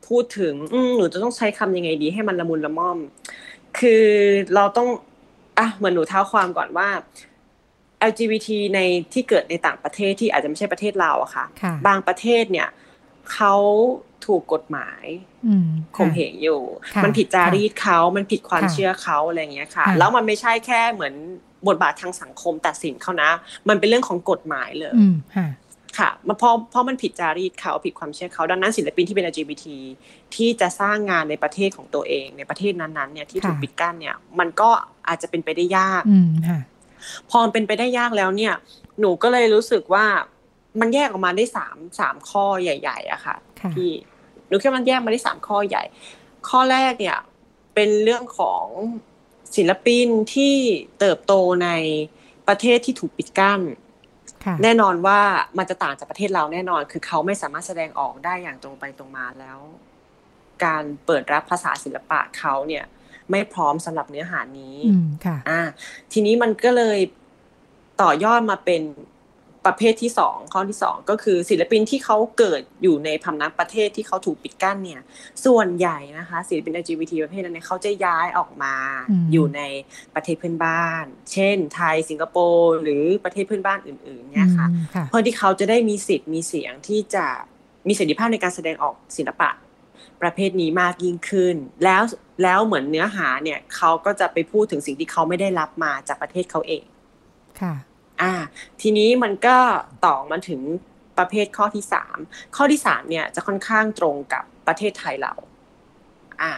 [0.08, 0.54] พูดถึง
[0.96, 2.98] หนูจะต้องใช้คำยังไงดีให้มันละมุนละม่อม
[3.78, 4.06] คือ
[4.54, 4.88] เราต้อง
[5.58, 6.88] อะเหมือนหนูเท้าความก่อนว่า
[8.10, 8.80] LGBT ใน
[9.12, 11.44] ที่เกิดในต่างประเทศที่อาจจะไม่ใช่ประเทศเราอะค่ะ
[11.86, 12.68] บางประเทศเนี่ย
[13.32, 13.54] เขา
[14.26, 15.04] ถูกกฎหมาย
[15.96, 16.62] ข่มเหงอยู่
[17.04, 21.14] มันผิดจารีตเขามันผิดความเชื่อเขาอะไรเงี้ยค่ะ แล้วมันไม่ใช่แค่เหมือน
[21.68, 23.30] บทบาททางสังคมตัดสินเขานะ
[23.68, 24.94] มันเป็นเรื่องของกฎหมายเลย
[25.98, 29.66] ค่ะมาเพราะเพราะมันผิดจารีตเขาผิดความเชื่อเขาดังนั้นศิลปินที่เป็น LGBT
[30.34, 34.70] ที่จะสร้างงานในประเทศของตัวเอง ในประเทศนั้นๆเนี่ยที่ถูกปิดกั้นเนี่ยมันก็
[35.08, 36.02] อาจจะเป็นไปได้ยาก
[37.30, 38.54] พอเป็นไปได้ยากแล้วเนี่ย
[39.00, 40.06] หนูก็เลยรู้สึกว่า
[40.80, 43.36] มันแยกออกมาได้สามสามข้อใหญ่ ๆอะค่ะ
[43.74, 43.90] พี่
[44.48, 45.82] หนูแค่มันแยกมาได้สามข้อใหญ่
[46.48, 47.18] ข้อแรกเนี่ย
[47.74, 48.64] เป็นเรื่องของ
[49.56, 50.54] ศิลปินที่
[50.98, 51.32] เติบโต
[51.64, 51.68] ใน
[52.48, 53.60] ประเทศที่ถูกปิดกั้น
[54.62, 55.20] แน่นอนว่า
[55.58, 59.58] มันจะต่างจากประเทศเราแน่นอน คือเขาไม่สามารถแสดงออกได้อย่างตรงไปตรงมาแล้ว
[60.64, 62.84] การเปิดรับภาษาศิลปะเขาเนี่ย
[63.30, 64.76] ไม่พร้อมสำหรับเนื้อหานี้
[65.24, 65.60] ค่ะ อ่า
[66.12, 66.98] ทีนี้มันก็เลย
[68.02, 68.82] ต่อยอดมาเป็น
[69.66, 75.00] ประเภทที่สองข้อที่สองก็คือศิลปินที่เขาเกิดอยู่ในพำนักประเทศที่เขาถูกปิดกั้นเนี่ย
[75.44, 78.74] ส่วนใหญ่นะคะศิลปิน LGBT ประเภทนั้นเขาจะย้ายออกมา
[79.32, 79.60] อยู่ใน
[80.14, 84.68] ประเทศเพื่อนบ้าน เช่น ไทยสิงคโปร์หรือประเทศเพื่อนบ้านอื่นๆเนี่ยค่ะ
[85.08, 87.26] เพื่อที่เขาจะได้มีสิทธิ์มีเสียงที่จะ
[87.88, 89.50] มีเสรีภาพในการแสดงออกศิลปะ
[90.22, 92.02] ประเภทนี้มากยิ่งขึ้น แล้ว
[92.42, 96.84] แล้วเหมือนเนื้อหาเนี่ยเขาก็จะไปพูดถึงสิ่งที่เขาไม่ได้รับมาจากประเทศเขาเอง
[97.60, 97.74] ค่ะ
[98.22, 98.32] อ่า
[98.80, 99.56] ทีนี้มันก็
[100.06, 100.60] ต่อมาถึง
[101.18, 102.16] ประเภทข้อที่สาม
[102.56, 105.34] ข้อที่สามเนี่ยจะค่อนข้างตรงกับประเทศไทยเรา
[106.42, 106.52] อ่า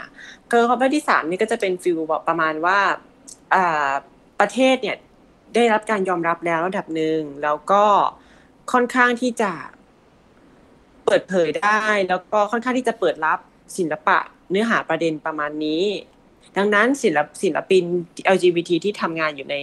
[0.51, 2.79] คือประเภทที่สามนี่ก็จะเป็นฟิลประมาณว่า
[3.55, 3.91] อ่า
[4.41, 4.97] ประเทศเนี่ย
[5.55, 7.85] ได้รับการยอมรับแล้วระดับหนึ่งแล้วก็
[8.73, 9.53] ค่อนข้างที่จะ
[11.05, 13.39] เปิดเผยได้ แล้วก็ค่อนข้างที่จะเปิดรับ
[13.79, 14.19] ศิลปะ
[14.51, 15.85] เนื้อหาประเด็นประมาณนี้
[16.57, 17.85] ดังนั้นศิลปศิลปิน
[18.35, 19.57] LGBT ที่ทำงานอยู่ใน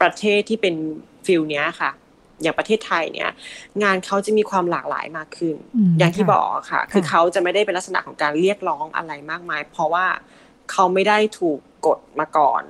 [0.00, 0.74] ประเทศที่เป็น
[1.26, 1.90] ฟิลเนี้ยค่ะ
[2.42, 3.30] อย่างประเทศไทยเนี่ย
[3.82, 5.56] งานเขาจะมีความหลากหลายมากขึ้น
[5.98, 10.06] อย่างที่บอกค่ะ คือเขาจะไม่ได้เป็นลักษณะของการเรียกร้องอะไรมากมาย เพราะว่า
[10.70, 12.62] เขาไม่ได้ถูกกดมาก่อน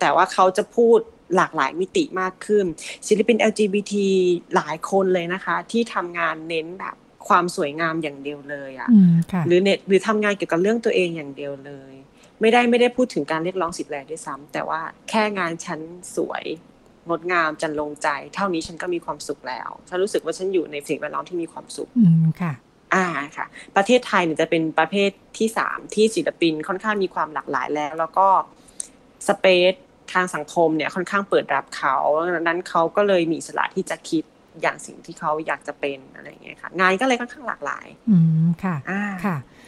[0.00, 0.98] แต่ว่าเขาจะพูด
[1.36, 2.64] หลากหลายมิติมากขึ้น
[3.08, 3.94] ศิลปิน LGBT
[4.54, 6.96] หลายคนเลยนะคะ ที่ทำงานเน้นแบบ
[7.28, 8.88] ความสวยงามอย่างเดียวเลยอะ่ะ
[9.46, 11.92] หรือเน็ตหรือทำงานเกี่ยวกับเรื่องตัวเองอย่างเดียวเลย
[12.40, 15.80] ไม่ได้ไม่ได้พูดถึงการเรียกร้องสิทธิ์แรงด้วยซ้ำแต่ว่าแค่งานฉัน
[16.16, 16.44] สวย
[17.08, 22.52] งดงามจันลงใจ เท่านี้ฉันก็มีความสุขแล้วฉันรู้สึกว่าฉันอยู่ในสิ่งแวดล้อมที่มีความสุขอืมค่ะ
[22.94, 28.26] อ่าค่ะ ประเทศไทยเนี่ยจะเป็นประเภทที่สามที่ศิลปินค่อนข้างมีความหลากหลายแล้ว แล้วก็
[29.28, 29.72] สเปซ
[30.12, 31.96] ทางสังคมเนี่ยค่อนข้างเปิดรับเขา
[32.34, 34.24] ดังนั้นเขาก็เลยมีสละที่จะคิด
[34.62, 39.61] อย่างสิ่งที่เขาอยากจะเป็นอะไรอย่างเงี้ยค่ะ งานก็เลยค่อนข้างหลากหลาย อืมค่ะ อ่าค่ะอ่า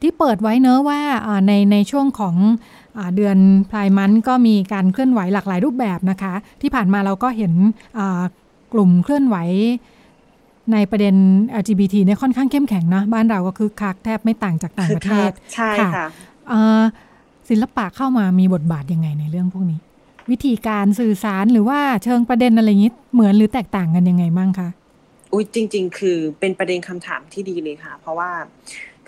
[0.00, 2.36] ที่เปิดไว้เนอะว่าอ่าในในช่วงของ
[2.98, 3.38] อาเดือน
[3.70, 7.52] พลายมันก็มีการเคลื่อนไหวหลากหลายรูปแบบนะคะ ที่ผ่านมาเราก็เห็น
[7.98, 8.22] อ่า
[8.72, 9.36] กลุ่มเคลื่อนไหว
[10.72, 11.14] ในประเด็น
[11.62, 16.06] LGBT เนี่ยค่อนข้างเข้มแข็งนะ บ้านเราก็คือคักแทบไม่ต่างจากต่างประเทศใช่ค่ะค่ะ
[16.52, 16.82] อ่า
[17.48, 19.80] ศิลปะเข้ามามีบทบาทยังไงในเรื่องพวกนี้
[20.30, 24.68] วิธีการสื่อสารหรือว่าเชิงประเด็นอะไรอย่างนี้เหมือนหรือแตกต่างกันยังไงบ้างคะ
[25.32, 28.30] อุ้ยจริง ๆ คือเป็นประเด็นคำถามที่ดีเลยค่ะ เพราะว่า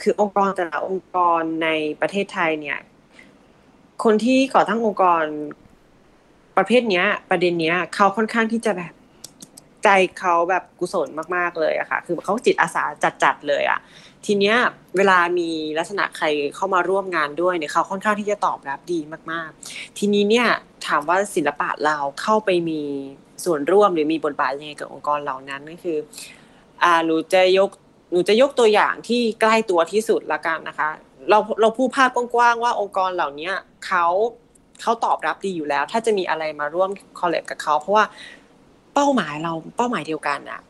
[0.03, 1.69] คือองค์กรแต่ละองค์กรใน
[2.01, 2.79] ประเทศไทยเนี่ย
[4.05, 5.23] คนที่ก่อตั้งองค์กร
[6.57, 8.93] ประเภทเนี้ย ประเด็นเนี้ยเขาค่อนข้างที่จะแบบ
[9.85, 12.83] ใจเขาแบบกุศลมากๆเลยอะค่ะ คือเขาจิตอาสา
[13.23, 13.81] จัดๆเลยอะ
[14.27, 14.57] ทีเนี้ย
[14.97, 19.01] เวลามีลักษณะใครเข้ามาร่วมงานด้วยเนี่ยเขาค่อนข้างที่จะตอบรับดี
[19.33, 20.47] มากๆ ทีนี้เนี่ย
[20.87, 22.81] ถามว่าศิลปะเราเข้าไปมี
[23.45, 25.99] ส่วนร่วมหรือมีบทบาทยังไงกับองค์กรเหล่านั้นก็คือ
[26.83, 27.71] อ่าหนูจะยก
[28.11, 30.91] หนูจะยกตัวอย่างที่ใกล้ตัวที่สุดละกันนะคะ
[31.31, 33.51] เราเราพูดภาพกว้างๆว่าองค์กรเหล่านี้
[33.87, 34.07] เขา
[34.83, 38.05] เขาตอบรับดีอยู่แล้ว ถ้าจะมีอะไรมาร่วมคอลเลบกับเขาเพราะว่า
[38.95, 40.61] เป้าหมายเราเป้าหมายเดียวกันอะ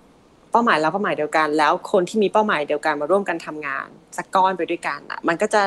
[0.52, 5.62] เป้าหมายเราเป้าหมายเดียวกัน แล้วคนที่มีเป้าหมายเดียวกันมาร่วมกันทำงานสักก้อนไปด้วยกันอะมันก็จะ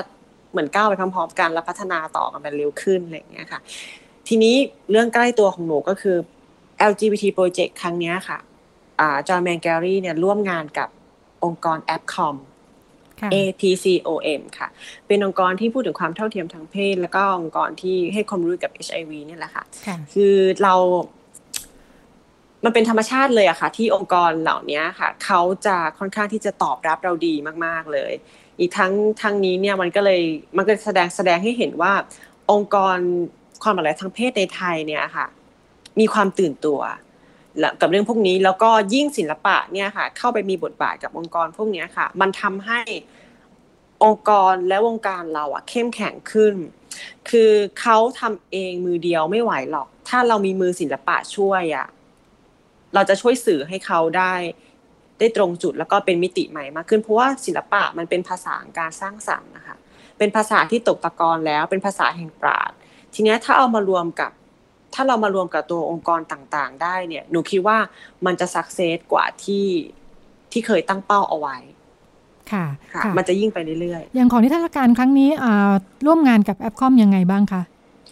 [0.51, 3.59] เหมือนก้าวไปพร้อมๆกัน และพัฒนาต่อกันไปเร็วขึ้นอะไรอย่างเงี้ยค่ะ
[4.27, 4.55] ทีนี้
[4.91, 6.17] เรื่องใกล้ตัวของหนูก็คือ
[6.89, 8.39] LGBT project ครั้งนี้ค่ะ
[9.27, 10.89] จอห์นแมนแกรี่เนี่ยร่วมงานกับ
[11.43, 12.35] องค์กร AppCom
[13.21, 14.67] ค่ะ APCOM ค่ะ
[15.07, 20.75] เป็นองค์กรที่พูดถึงความเท่าเทียมทางเพศ แล้วก็องค์กรที่ให้ความรู้กับ HIV เนี่ยแหละค่ะค่ะ คือเรา
[22.65, 27.33] มันเป็นธรรมชาติเลยอะค่ะ ที่องค์กรเหล่านี้ค่ะ เขาจะค่อนข้างที่จะตอบรับเราดี
[27.65, 28.11] มาก ๆ เลย
[28.59, 30.21] อีกทั้งทั้งนี้เนี่ยมันก็เลย
[30.57, 31.93] มันก็แสดงแสดงให้เห็นว่า
[32.51, 32.97] องค์กร
[33.63, 35.27] ความหลากหลายทางเพศในไทยเนี่ยค่ะ
[35.99, 36.79] มีความตื่นตัว
[37.81, 42.79] กับเรื่องพวกนี้ แล้วก็ยิ่งศิลปะเนี่ยค่ะ เข้าไปมีบทบาทกับองค์กรพวกนี้ค่ะ มันทำให้
[44.03, 46.55] องค์กรและวงการเราอะเข้มแข็งขึ้น
[47.29, 51.87] คือเขาทำเองมือเดียวไม่ไหวหรอก ถ้าเรามีมือศิลปะช่วยอะ
[52.93, 54.33] เราจะช่วยสื่อให้เขาได้
[55.19, 59.77] ได้ตรงจุดแล้วก็เป็นมิติใหม่มากขึ้นเพราะว่าศิลปะมันเป็นภาษาการสร้างสรรค์นะคะ
[60.17, 62.71] เป็นภาษาที่ตกตะกอนแล้วเป็นภาษาแห่งปราด
[63.13, 64.31] ทีนี้ถ้าเอามารวมกับ
[64.93, 67.77] ถ้าเรามารวมกับตัวองค์กรต่างๆ ได้เนี่ยหนูคิดว่า
[68.25, 69.67] มันจะสักเซสกว่าที่
[70.51, 71.57] ที่เคยตั้งเป้าเอาไว้
[72.51, 75.71] ค่ะค่ะค่ะมันจะยิ่งไปเรื่อยอย่างของนิทรรศการครั้งนี้อ่า
[76.05, 77.61] ร่วมงานกับ APCOM ยังไงบ้างคะ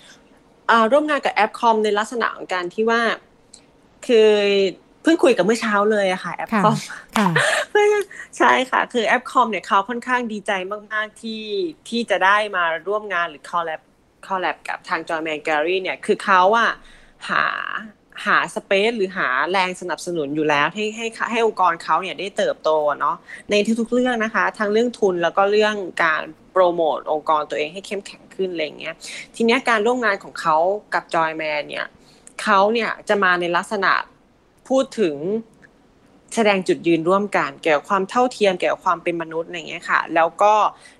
[0.09, 3.01] ๆอ่าร่วมงานกับ APCOM ในลักษณะของการที่ว่า
[4.07, 4.29] คือ
[5.03, 6.77] เพิ่งคุยกับเมื่อเช้าเลยอะค่ะ APCOM ค่ะ
[7.17, 7.29] ค่ะ
[8.37, 10.51] ใช่ค่ะ คือ APCOM เนี่ยเขาค่อนข้างดีใจ
[10.93, 11.43] มาก ๆ ที่
[11.89, 13.81] ที่จะได้มาร่วมงานหรือ collab
[14.27, 16.71] collab กับทาง Joyman Gallery เนี่ยคือเขาอะ
[17.29, 17.45] หา
[18.25, 23.15] หา space หรือหาแรงสนับสนุนอยู่แล้วให้ให้ให้องค์กรเขาเนี่ยได้เติบโตเนาะ
[23.51, 28.95] ในทุกๆเรื่องนะคะ ทั้งเรื่องทุนแล้วก็เรื่องการโปรโมทองค์กรตัวเองให้เข้มแข็งขึ้นอะไรเงี้ย
[29.35, 30.57] ทีเนี้ยการร่วมงานของเขา
[30.93, 31.87] กับ Joyman เนี่ย
[32.41, 33.91] เขาเนี่ยจะมาในลักษณะ
[34.69, 35.15] พูดถึง
[36.35, 40.53] แสดงจุดยืนร่วมกันเกี่ยวกับความเท่าเทียมเกี่ยวกับความเป็นมนุษย์อะไรอย่างเงี้ยค่ะ แล้วก็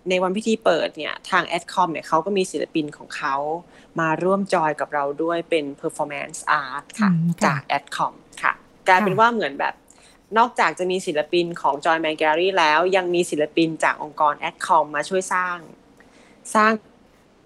[0.10, 3.36] ในวันพิธีเปิดเนี่ยทาง APCOM เนี่ยเขาก็มีศิลปินของเขา
[4.00, 8.54] มาร่วมจอยกับเราด้วยเป็น performance art ค่ะอืมค่ะจาก APCOMค่ะ
[8.88, 9.74] กลายเป็นค่ะว่าเหมือนแบบ
[10.38, 15.58] นอกจากจะมีศิลปินของจอยแมนแกรี่แล้วยังมีศิลปินจากองค์กรแอดคอมมาช่วยสร้าง
[16.56, 16.72] สร้าง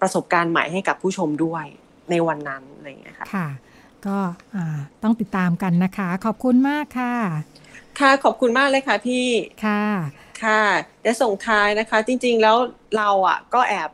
[0.00, 1.64] ประสบการณ์ใหม่ให้กับผู้ชมด้วย
[2.10, 3.48] ในวันนั้นอะไรอย่างเงี้ยค่ะ ค่ะ
[4.06, 4.16] ก็
[4.54, 7.14] อ่าต้องติดตามกันนะคะ ขอบคุณมากค่ะ
[7.98, 9.26] ค่ะขอบคุณมากเลยค่ะพี่
[9.64, 9.84] ค่ะ
[10.42, 10.62] ค่ะ
[11.02, 12.56] และส่งท้ายนะคะ จริง ๆ แล้ว
[12.96, 13.90] เราอะก็แอบ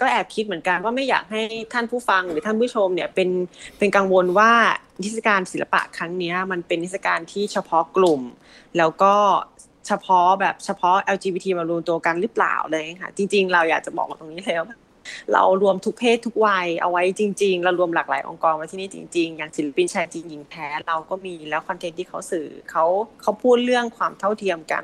[0.00, 3.30] ก็แอบคิดเหมือนกันว่าไม่อยากให้ท่านผู้ฟังหรือท่านผู้ชมเนี่ยเป็น
[3.78, 4.52] เป็นกังวลว่า
[5.00, 8.20] นิทรรศการศิลปะครั้งเนี้ยมันเป็นนิทรรศการที่เฉพาะกลุ่ม
[8.78, 9.14] แล้วก็
[9.86, 14.76] เฉพาะแบบเฉพาะ LGBT มารวมตัวกันหรือเปล่าเลยค่ะ จริง ๆ เราอยากจะบอกตรงนี้เลยว่า
[15.32, 22.84] เรารวมทุกเพศทุกวัยเอาไว้จริง ๆ เรารวมหลากหลายองค์กรไว้ที่นี่จริง ๆ อย่างศิลปินชายจริงหญิงแท้เราก็มีแล้วคอนเทนต์ที่เขาสื่อเขา
[23.22, 24.82] เขาพูดเรื่องความเท่าเทียมกัน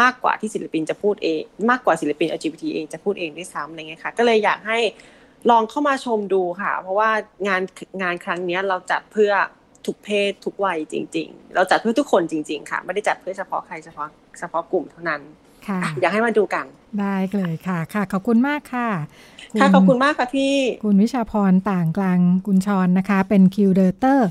[0.00, 4.78] มากกว่าที่ศิลปินจะพูดเอง มากกว่าศิลปิน LGBT เองจะพูดเองด้วยซ้ำอะไรเงี้ยค่ะ ก็เลยอยากให้
[5.50, 7.10] ลองเข้ามาชมดูค่ะ เพราะว่า
[7.48, 7.62] งาน
[8.02, 9.32] งานครั้งนี้เราจัดเพื่อ
[9.86, 15.22] ทุกเพศทุกวัยจริง ๆ เราจัดเพื่อทุกคนจริง ๆ ค่ะ ไม่ได้จัดเพื่อเฉพาะใครเฉพาะเฉพาะกลุ่มเท่านั้น
[15.82, 16.64] อะอยากให้มาดูกัน
[17.00, 18.88] ได้เลยค่ะค่ะ ขอบคุณมากค่ะ
[19.60, 20.54] ค่ะขอบคุณมากค่ะพี่
[20.84, 24.30] คุณวิชาพรต่างกลางกุญชรนะคะ เป็นคิวเดเตอร์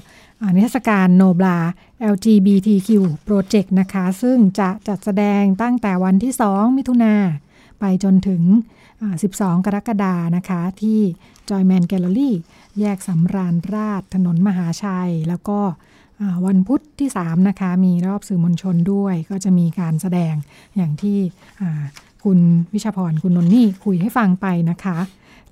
[0.56, 1.58] นิทรรศการโนบลา
[2.14, 2.90] LGBTQ
[3.28, 7.16] Project นะคะ ซึ่งจะจัดแสดงตั้งแต่วันที่ 2 มิถุนา
[7.80, 8.42] ไปจนถึง
[9.02, 11.00] อ่า12 กรกฎานะคะ ที่
[11.50, 12.32] Joyman Gallery
[12.80, 15.60] แยกสำราญราชถนนมหาชัย แล้วก็
[16.46, 20.34] วันพุธที่ 3 นะคะ มีรอบสื่อมวลชนด้วย ก็จะมีการแสดง
[20.76, 21.18] อย่างที่
[22.24, 22.40] คุณ
[22.74, 24.98] วิชาพรคุณนนนี่คุยให้ฟังไปนะคะ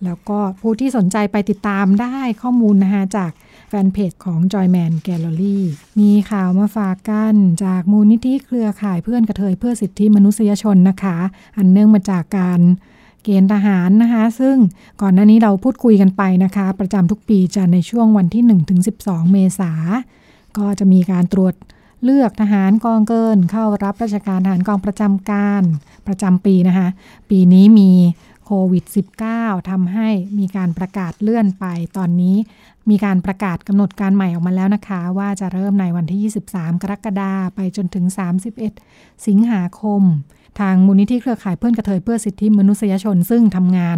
[0.03, 3.31] แล้วก็ผู้ที่สนใจไปติดตามได้ข้อมูลนะคะจาก
[3.69, 5.59] แฟนเพจของ Joyman Gallery
[5.99, 11.17] มีข่าวมาฝากกันจากมูลนิธิเครือข่ายเพื่อนกระเทยเพื่อสิทธิมนุษยชนนะคะ
[11.57, 12.61] อันเนื่องมาจากการ
[13.23, 14.55] เกณฑ์ทหารนะคะ ซึ่ง
[15.01, 18.43] ก่อนหน้านี้เราพูดคุยกันไปนะคะ ประจำทุกปีจะในช่วงวันที่
[18.87, 19.71] 1-12 เมษา
[20.57, 21.53] ก็จะมีการตรวจ
[22.03, 25.63] เลือกทหารกองเกิน เข้ารับราชการทหารกองประจำการ
[26.07, 26.87] ประจำปีนะคะ
[27.29, 27.91] ปีนี้มี
[28.45, 28.83] โควิด
[29.27, 31.65] -19 ทำให้มีการประกาศเลื่อนไป
[31.97, 32.35] ตอนนี้
[32.89, 38.05] มีการประกาศกำหนดการใหม่ออกมาแล้วนะคะ ว่าจะเริ่มในวันที่ 23 กรกฎาคมไปจนถึง
[38.63, 40.01] 31 สิงหาคม
[40.59, 43.97] ทางมูลนิธิเครือข่ายเพื่อนกระเทยเพื่อสิทธิมนุษยชน ซึ่งทำงาน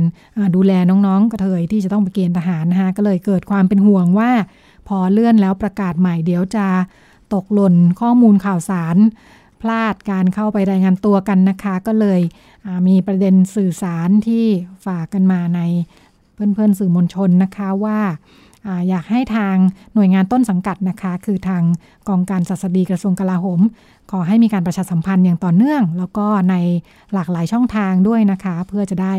[0.55, 4.31] ดูแลน้องๆ กระเทยที่จะต้องไปเกณฑ์ทหารนะคะก็เลยเกิดความเป็นห่วงว่า
[4.87, 6.67] พอเลื่อนแล้วประกาศใหม่เดี๋ยวจะ
[7.33, 8.97] ตกหล่นข้อมูลข่าวสาร
[9.61, 12.21] พลาดการเข้าไปรายงานตัวกันนะคะ ก็เลย
[12.87, 14.45] มีประเด็นสื่อสารที่
[14.85, 15.61] ฝากกันมาใน
[16.33, 17.99] เพื่อนๆสื่อมวลชนนะคะว่า
[18.89, 19.55] อยากให้ทาง
[19.93, 21.63] หน่วยงานต้นสังกัดนะคะ คือทาง
[22.07, 23.61] กองการศัสดีกระทรวงกลาโหม
[24.11, 26.55] ขอให้มีการประชาสัมพันธ์อย่างต่อเนื่อง แล้วก็ใน
[27.13, 29.13] หลากหลายช่องทางด้วยนะคะ เพื่อจะได้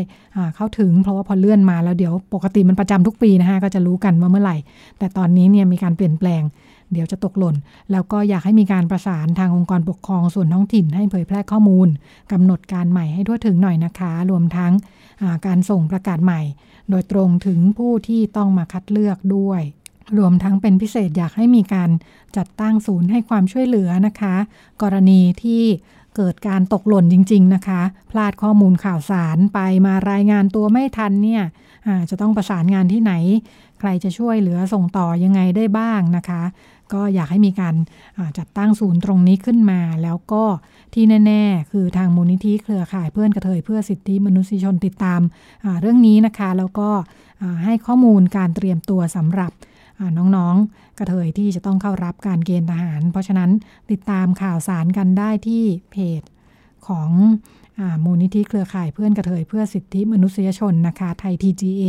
[0.55, 4.57] เข้าถึง เพราะว่าพอเลื่อนมาแล้วเดี๋ยวปกติมันประจำทุกปีนะคะก็จะรู้กันว่าเมื่อไหร่
[4.99, 6.43] แต่ตอนนี้เนี่ยมีการเปลี่ยนแปลง
[6.91, 7.55] เดี๋ยวจะตกหล่น
[7.91, 11.87] แล้วก็อยากให้มีการประสานทางองค์กรปกครองส่วนท้องถิ่น ให้เผยแพร่ข้อมูล
[12.31, 14.71] กำหนดการใหม่ให้ทั่วถึงหน่อยนะคะ รวมทั้ง
[15.45, 16.41] การส่งประกาศใหม่
[16.89, 19.61] โดยตรงถึงผู้ที่ต้องมาคัดเลือกด้วย
[20.17, 21.89] รวมทั้งเป็นพิเศษอยากให้มีการ
[22.37, 24.35] จัดตั้งศูนย์ให้ความช่วยเหลือนะคะ
[24.81, 25.63] กรณีที่
[26.15, 27.81] เกิดการตกหล่นจริง ๆ นะคะ
[28.11, 31.43] พลาดข้อมูลข่าวสารไปมารายงานตัวไม่ทันเนี่ย
[32.09, 33.13] จะต้องประสานงานที่ไหน
[33.79, 36.43] ใครจะช่วยเหลือส่งต่อยังไงได้บ้างนะคะ
[36.93, 37.75] ก็อยากให้มีการ
[38.37, 40.43] จัดตั้งศูนย์ตรงนี้ขึ้นมา แล้วก็
[40.93, 45.21] ที่แน่ ๆ คือทางมูลนิธิเครือข่ายเพื่อนกระเทยเพื่อสิทธิมนุษยชนติดตาม
[45.81, 46.89] เรื่องนี้นะคะ แล้วก็
[47.63, 49.51] ให้ข้อมูลการเตรียมตัวสำหรับ
[50.17, 53.49] น้องๆ กระเทยที่จะต้องเข้ารับการเกณฑ์ทหาร เพราะฉะนั้น
[53.91, 56.21] ติดตามข่าวสารกันได้ที่เพจ
[56.87, 57.09] ของ
[58.03, 61.83] มูลนิธิเครือข่ายเพื่อนกระเทยเพื่อสิทธิมนุษยชนนะคะไทย TGA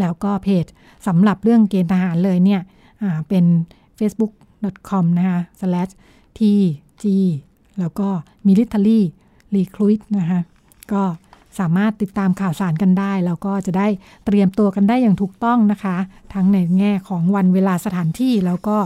[0.00, 0.66] แล้วก็เพจ
[1.06, 2.60] สำหรับเรื่องเกณฑ์ทหารเลยเนี่ย
[3.28, 3.44] เป็น
[3.98, 5.92] facebook.com นะคะ slash
[6.38, 7.04] tg
[7.80, 8.08] แล้วก็
[8.48, 9.00] military
[9.54, 10.40] recruit นะคะ
[10.92, 11.02] ก็
[11.58, 13.88] สามารถติดตามข่าวสารกันได้ แล้วก็จะได้
[14.26, 15.96] เตรียมตัวกันได้อย่างถูกต้องนะคะ
[16.34, 18.76] ทั้งในแง่ของวันเวลาสถานที่แล้วก็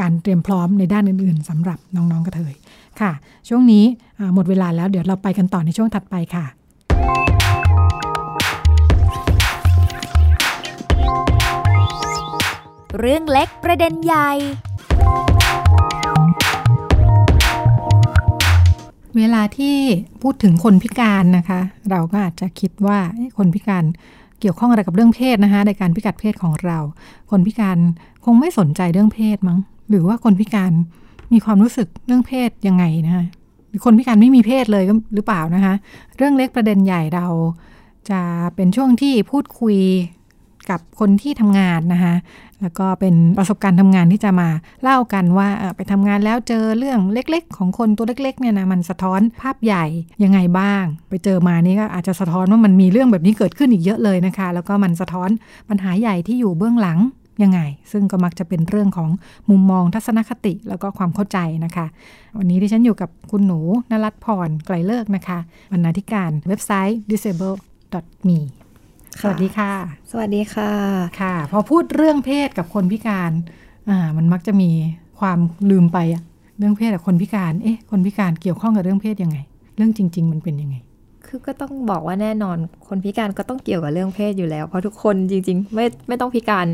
[0.00, 2.54] การเตรียมพร้อมในด้านอื่น ๆสำหรับน้องๆกระเทย
[3.00, 3.12] ค่ะ
[3.48, 3.84] ช่วงนี้
[4.34, 6.44] หมดเวลาแล้วเดี๋ยวเราไปกันต่อในช่วงถัดไปค่ะ
[12.98, 14.30] เรื่องเล็กประเด็นใหญ่
[19.18, 19.76] เวลาที่
[20.22, 21.60] พูดถึงคนพิการนะคะ
[21.90, 22.98] เราก็อาจจะคิดว่า
[23.38, 23.84] คนพิการ
[24.40, 26.78] เกี่ยวข้องอะไรกับเรื่องเพศนะคะ ในการพิกัดเพศของเรา
[27.30, 27.78] คนพิการ
[28.24, 29.58] คงไม่สนใจเรื่องเพศมั้ง
[29.90, 30.72] หรือว่าคนพิการ
[31.32, 33.24] มีความรู้สึกเรื่องเพศยังไงนะคะ
[33.84, 35.74] คนพิการไม่มีเพศเลยหรือเปล่านะคะ
[36.16, 37.26] เรื่องเล็กประเด็นใหญ่เรา
[38.10, 38.20] จะ
[38.54, 39.76] เป็นช่วงที่พูดคุย
[40.70, 42.14] กับคนที่ทำงานนะคะ
[42.62, 44.48] แล้วก็เป็นประสบการณ์ทำงานที่จะมา
[44.82, 49.84] เล่ากันว่าไปทำงานแล้วเจอเรื่องเล็กๆ ของคนตัวเล็กๆเนี่ยนะมันสะท้อนภาพใหญ่
[50.22, 55.30] ยังไงบ้าง ไปเจอมานี่ก็อาจจะสะท้อนว่ามันมีเรื่องแบบนี้เกิดขึ้นอีกเยอะเลยนะคะ แล้วก็มันสะท้อน
[55.68, 56.98] ปัญหาใหญ่ที่อยู่เบื้องหลัง
[57.42, 57.60] ยังไง
[57.92, 59.10] ซึ่งก็มักจะเป็นเรื่องของ
[59.50, 61.86] มุมมองทัศนคติแล้วก็ความเข้าใจนะคะ
[62.38, 63.60] วันนี้ที่ฉันอยู่กับคุณหนู
[63.90, 65.38] นรัตพรไกลเลิกนะคะ
[65.72, 68.38] บรรณาธิการเว็บไซต์ disable.me
[69.20, 69.72] สวัสดีค่ะ
[70.10, 70.70] สวัสดีค่ะ
[71.20, 73.32] ค่ะ พอพูดเรื่องเพศกับคนพิการ
[73.88, 74.70] อ่า มันมักจะมี
[75.20, 75.38] ความ
[75.70, 76.22] ลืมไปอะ
[76.58, 79.38] เรื่องเพศกับคนพิการ เอ๊ะ คนพิการเกี่ยวข้องกับเรื่องเพศยังไง
[79.76, 80.76] เรื่องจริง ๆ มันเป็นยังไง
[81.26, 82.56] คือก็ต้องบอกว่าแน่นอน
[82.88, 86.66] คนพิการก็ต้องเกี่ยวกับเรื่องเพศอยู่แล้ว เพราะทุกคนจริง ๆ ไม่ไม่ต้องพิการ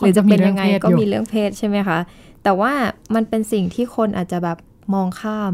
[0.00, 1.98] หรือจะเป็นยังไงก็มีเรื่องเพศใช่ไหมคะ
[2.44, 2.72] แต่ว่า
[3.14, 4.58] มันเป็นสิ่งที่คนอาจจะแบบ
[4.94, 5.52] มองข้าม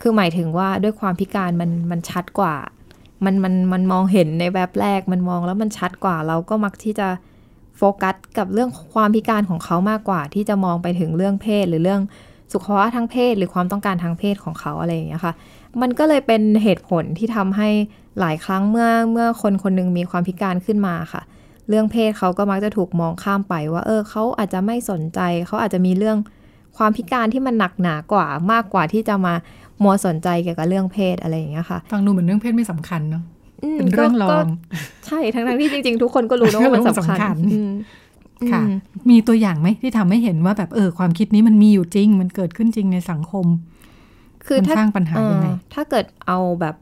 [0.00, 2.54] คือหมายถึงว่าด้วยความพิการมันมันชัดกว่า
[3.24, 7.08] มันมันมันมองเห็นในแบบแรกมันมองแล้วมันชัดกว่าเราก็มักที่จะ
[7.76, 12.00] โฟกัสกับเรื่องความพิการของเขามากกว่า ที่จะมองไปถึงเรื่องเพศหรือเรื่อง
[12.52, 15.34] สุขภาวะทางเพศ หรือความต้องการทางเพศของเขาอะไรอย่างเงี้ยค่ะ
[15.80, 17.68] มันก็เลยเป็นเหตุผลที่ทำให้
[18.20, 21.22] หลายครั้งเมื่อเมื่อคนคนนึงมีความพิการขึ้นมาค่ะ
[21.68, 26.18] เรื่องเพศเขาก็มักจะถูกมองข้ามไปว่า เออเขาอาจจะไม่สนใจ เขาอาจจะมีเรื่อง
[26.76, 29.34] ความพิการที่มันหนักหนากว่ามากกว่าที่จะมา
[29.82, 33.22] มัวสนใจเกี่ยวกับเรื่องเพศอะไรอย่างเงี้ยค่ะฟังดูเหมือนเรื่องเพศไม่สำคัญเนาะ
[33.78, 34.46] เป็นเรื่องรอง
[35.06, 37.36] ใช่ทั้งทั้งที่จริงๆ ทุกคนก็รู้นะว่ามันสำคัญ
[38.52, 38.62] ค่ะ
[39.10, 43.46] มีตัวอย่างไหมที่ทำให้เห็นว่าแบบเออความคิดนี้มันมีอยู่จริง มันเกิดขึ้นจริงในสังคม
[44.46, 46.74] คือถ้าสร้างปัญหายังไงถ้าเกิดเอาแบบ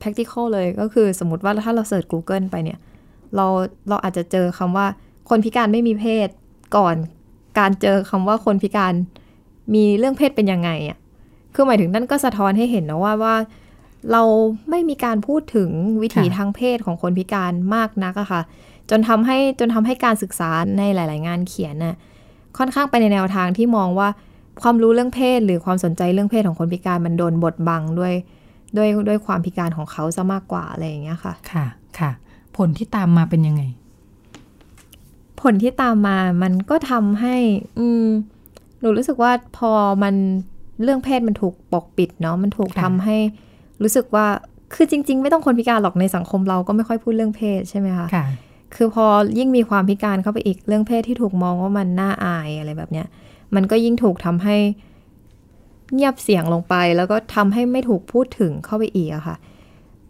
[0.00, 2.78] practical เลยก็คือสมมติว่าถ้าเราเสิร์ช Google ไปเนี่ย
[3.36, 3.46] เรา
[3.88, 4.86] เราอาจจะเจอคำว่า
[5.28, 6.28] คนพิการไม่มีเพศ
[6.76, 6.96] ก่อน
[7.58, 8.94] การเจอคำว่าคนพิการ
[9.74, 10.98] มีเรื่องเพศเป็นยังไงอะ
[11.54, 13.36] คือหมายถึงนั่นก็สะท้อนให้เห็นนะว่าว่า
[14.12, 14.22] เรา
[14.70, 15.70] ไม่มีการพูดถึง
[16.02, 18.42] วิถีทางเพศของคนพิการมากนักอะค่ะ
[18.90, 21.96] จนทำให้จนทำให้การศึกษาในหลาย ๆ งานเขียนน่ะ
[22.58, 24.08] ค่อนข้างไปในแนวทางที่มองว่า
[24.62, 28.14] ความรู้เรื่องเพศ หรือความสนใจเรื่องเพศของคนพิการมันโดนบดบังด้วย
[28.76, 31.66] ด้วยด้วยความพิการของเขาซะมากกว่าอะไรอย่างเงี้ยค่ะ ค่ะ
[31.98, 32.10] ค่ะ
[32.56, 33.62] ผลที่ตามมาเป็นยังไง
[35.40, 37.36] ผลที่ตามมามันก็ทำให้
[37.78, 38.04] อืม
[38.80, 40.14] หนูรู้สึกว่าพอมัน
[40.82, 43.16] เรื่องเพศมันถูกปกปิดเนาะมันถูกทำให้
[43.82, 44.26] รู้สึกว่า
[44.74, 48.26] คือจริง ๆ ไม่ต้องคนพิการหรอกในสังคมเราก็ไม่ค่อยพูดเรื่องเพศใช่ไหมคะค่ะ
[48.74, 49.06] คือพอ
[49.38, 53.06] ยิ่งมีความพิการเข้าไปอีกเรื่องเพศที่ถูกมองว่ามันน่าอายอะไรแบบเนี้ย
[53.54, 54.56] มันก็ยิ่งถูกทำให้
[55.94, 59.36] เงียบเสียงลงไป แล้วก็ทำให้ไม่ถูกพูดถึงเข้าไปอีกอะค่ะ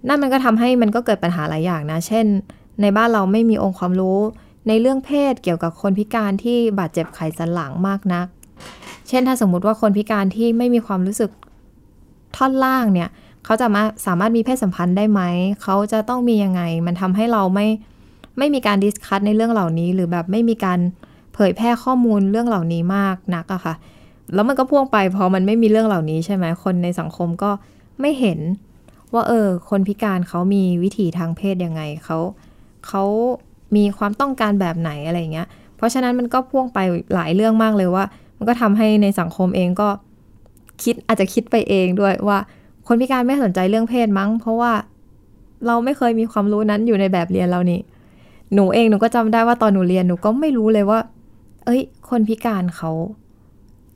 [0.09, 2.27] นั่นมันก็ทำให้มันก็เกิดปัญหาหลายอย่างนะ เช่น
[2.81, 4.19] ในบ้านเราไม่มีองค์ความรู้
[4.69, 8.27] ในเรื่องเพศเกี่ยวกับคนพิการที่บาดเจ็บไขสันหลังมากนัก
[9.09, 11.31] เช่นถ้าสมมุติว่าคนพิการที่ไม่มีความรู้สึก
[12.37, 13.09] ท่อนล่างเนี่ย
[13.45, 15.21] เขาจะมาสามารถมีเพศสัมพันธ์ได้ไหม
[15.63, 17.67] เขาจะต้องมียังไง มันทำให้เราไม่
[18.39, 20.79] ไม่มีการดิสคัตในเรื่องเหล่านี้ หรือแบบไม่มีการ
[21.35, 23.75] เผยแพร่ข้อมูลเรื่องเหล่านี้มากนักอะค่ะ
[24.35, 27.51] แล้วมันก็พ่วงไปพอมันไม่มีเรื่องเหล่านี้ใช่ไหมคนในสังคมก็
[28.01, 28.39] ไม่เห็น
[29.13, 32.19] ว่าเออ คนพิการเขามีวิถีทางเพศยังไงเขา
[32.87, 33.05] เขา
[33.77, 36.79] มีความต้องการแบบไหนอะไรเงี้ย เพราะฉะนั้นมันก็พ่วงไป
[37.15, 38.05] หลายเรื่องมากเลยว่า
[38.45, 39.89] มันก็ทำให้ในสังคมเองก็
[40.83, 42.39] คิดอาจจะคิดไปเองด้วยว่า
[42.87, 44.73] คนพิการไม่สนใจเรื่องเพศมั้ง เพราะว่า
[45.67, 47.81] เราไม่เคยมีความรู้นั้นอยู่ในแบบเรียนเรานี่
[48.55, 50.99] หนูเองหนูก็จำได้ว่าตอนหนูเรียนหนูก็ไม่รู้เลยว่า
[51.65, 51.81] เอ้ย
[52.11, 52.91] คนพิการเขา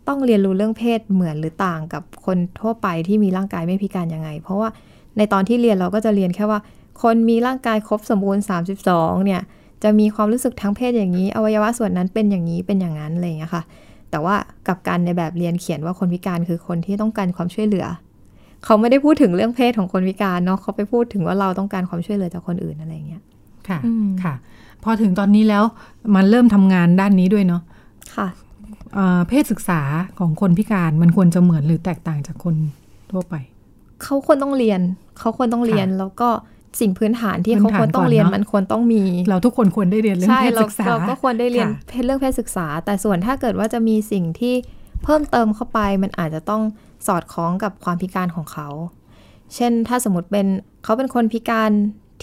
[0.08, 4.68] ต้องเรียนรู้เรื่องเพศเหมือนหรือต่างกับคนทั่วไปที่มีร่างกายไม่พิการยังไง เพราะว่า
[5.16, 6.60] ในตอนที่เรียนเราก็จะเรียนแค่ว่า
[7.02, 8.44] คนมีร่างกายครบสมบูรณ์
[8.84, 9.40] 32 เนี่ย
[9.82, 13.62] จะมีความรู้สึกทางเพศอย่างนี้ อวัยวะส่วนนั้นเป็นอย่างนี้เป็นอย่างนั้นอะไรอย่างเงี้ยค่ะ
[14.10, 14.34] แต่ว่า
[14.68, 17.86] กับการในแบบเรียนเขียนว่าคนพิการคือคนที่ต้องการความช่วยเหลือ
[18.64, 23.22] เขาไม่ได้พูดถึงเรื่องเพศของคนพิการเนาะเขาไปพูดถึงว่าเราต้องการความช่วยเหลือจากคนอื่นอะไรอย่างเงี้ย
[23.68, 24.34] ค่ะอืมค่ะ
[24.84, 25.64] พอถึงตอนนี้แล้ว
[26.14, 27.62] มันเริ่มทำงานด้านนี้ด้วยเนาะ
[28.14, 28.28] ค่ะ
[28.94, 29.80] เอ่อเพศศึกษา
[30.18, 32.54] ของคนพิการมันควรจะเหมือนหรือแตกต่างจากคน
[33.10, 33.34] ทั่วไป
[34.02, 34.80] เขาควรต้องเรียน
[35.18, 36.28] เขาควรต้องเรียนแล้วก็
[36.80, 44.54] สิ่งพื้นฐานที่พื้เขานฐานควรต้องเรียนก่อนเนอะมันควรต้องมี เราทุกคนควรได้เรียนเรื่องใช่เพศเราศึกษาเราก็ควรได้เรียนค่ะเพศเรื่องเพศศึกษา แต่ส่วนถ้าเกิดว่าจะมีสิ่งที่
[45.02, 46.62] เพิ่มเติมเข้าไปมันอาจจะต้อง
[47.06, 48.68] สอดคล้องกับความพิการของเขา
[49.54, 50.46] เช่นถ้าสมมติเป็น
[50.84, 51.70] เขาเป็นคนพิการ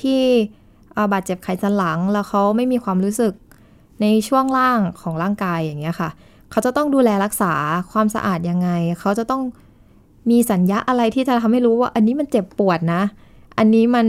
[0.01, 0.21] ที่
[0.93, 3.33] เอ่อบาดเจ็บไขสันหลัง แล้วเขาไม่มีความรู้สึก
[4.01, 6.09] ในช่วงล่างของร่างกายอย่างเงี้ยค่ะ
[6.51, 7.53] เขาจะต้องดูแลรักษา
[7.91, 8.69] ความสะอาดยังไง
[8.99, 9.41] เขาจะต้อง
[10.29, 13.01] มีสัญญาอะไรที่จะทำให้รู้ว่า อันนี้มันเจ็บปวดนะ
[13.58, 14.08] อันนี้มัน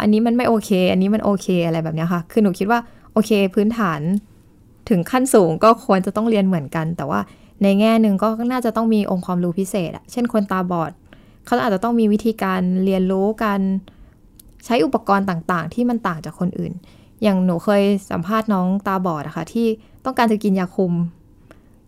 [0.00, 2.80] อันนี้มันไม่โอเค อันนี้มันโอเคอะไรแบบนี้ค่ะ คือหนูคิดว่า
[3.12, 4.00] โอเค พื้นฐาน
[4.88, 7.20] ถึงขั้นสูงก็ควรจะต้องเรียนเหมือนกัน แต่ว่า
[7.62, 10.92] ในแง่หนึ่งก็น่าจะต้องมีองค์ความรู้พิเศษอะเช่นคนตาบอด
[11.46, 13.60] เขาอาจจะต้องมีวิธีการเรียนรู้การ
[14.64, 16.72] ใช้อุปกรณ์ต่างๆ ที่มันต่างจากคนอื่น
[17.22, 19.66] อย่างหนูเคยสัมภาษณ์น้องตาบอดอะค่ะที่
[20.04, 20.92] ต้องการจะกินยาคุม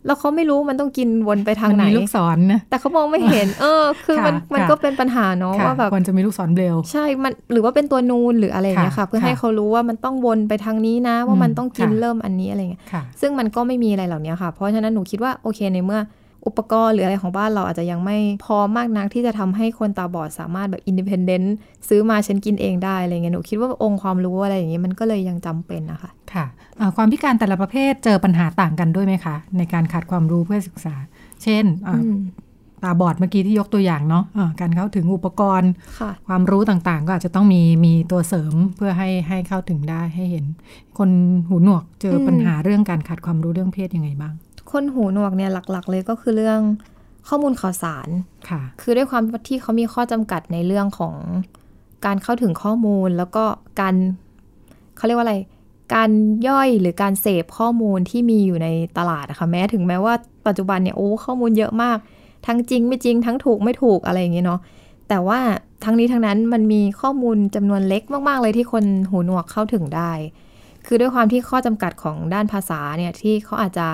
[0.07, 16.01] แล้วเขาไม่รู้มันต้องกินวนไปทางมันไหนมีลูกศรนะแต่เขามองไม่เห็น เออ คือมันค่ะมันค่ะก็เป็นปัญหาเนาะค่ะว่าแบบควรจะมีลูกศรเบลใช่มันหรือว่าเป็นตัวนูนหรืออะไรอย่างเงี้ยค่ะค่ะ เพื่อให้ค่ะเขารู้ว่ามันต้องวนไปทางนี้นะ ว่ามันอืมต้องกินค่ะเริ่มอันนี้อะไรเงี้ยค่ะซึ่งมันก็ไม่มีอะไรเหล่านี้ค่ะ เพราะฉะนั้นหนูคิดว่าโอเคในเมื่อ
[16.47, 21.55] อุปกรณ์หรืออะไรของบ้านเราอาจจะยังไม่พอมากนักที่จะทำให้คนตาบอดสามารถแบบ independent
[21.89, 30.95] ซื้อมาฉันกินเองได้อะไรเงี้ยหนูคิดว่าองค์ความรู้อะไรอย่างเงี้ยมันก็เลยยังจำเป็นนะคะค่ะเอ่อความพิการแต่ละประเภทเจอปัญหาต่างกันด้วยไหมคะ ในการขาดความรู้เพื่อศึกษา
[31.43, 32.21] เช่นอ่าอืม
[32.85, 40.45] ตาบอดเมื่อกี้ที่ยกตัวอย่างเนาะอ่าการเข้าถึงอุปกรณ์ค่ะความรู้ต่างๆ ก็อาจจะต้องมีมีตัวเสริมเพื่อให้ให้เข้าถึงได้ให้เห็น
[40.99, 41.11] คน
[41.49, 44.35] หูหนวกเจออมปัญหาเรื่องการขาดความรู้เรื่องเพศยังไงบ้าง
[44.73, 46.61] คนหูหนวกเนี่ยหลัก ๆ เลยก็คือเรื่อง
[47.29, 48.09] ข้อมูลข่าวสาร
[48.49, 51.15] ค่ะ คือด้วยความที่เขามีข้อจำกัดในเรื่องของ
[52.07, 53.45] การเข้าถึงข้อมูลแล้วก็
[53.81, 53.95] การ
[54.97, 55.37] เขาเรียกว่าอะไร
[55.95, 56.11] การ
[56.49, 60.15] ย่อยหรือการเสพข้อมูลที่มีอยู่ในตลาดนะคะแม้ถึงแม้ว่า
[60.47, 61.99] ปัจจุบันเนี่ยโอ้ข้อมูลเยอะมาก
[62.47, 64.61] ทั้งจริงไม่จริงทั้งถูกไม่ถูกอะไรอย่างเงี้ยเนาะ
[65.09, 65.41] แต่ว่า
[65.85, 70.13] ทั้งนี้ทั้งนั้นมันมีข้อมูลจำนวนเล็กมาก ๆ เลยที่คนหูหนวกเข้าถึงได้
[70.87, 73.87] คือด้วยความที่ข้อจำกัดของด้านภาษาเนี่ยที่เขาอาจจะ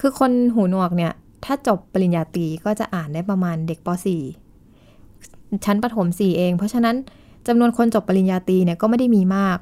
[0.00, 1.12] คือคนหูหนวกเนี่ย
[1.44, 3.88] ถ้าจบปริญญาตรีก็จะอ่านได้ประมาณเด็กป
[4.56, 6.96] .4 ชั้นประถม 4 เอง เพราะฉะนั้น
[7.46, 9.58] จำนวนคนจบปริญญาตรีเนี่ยก็ไม่ได้มีมาก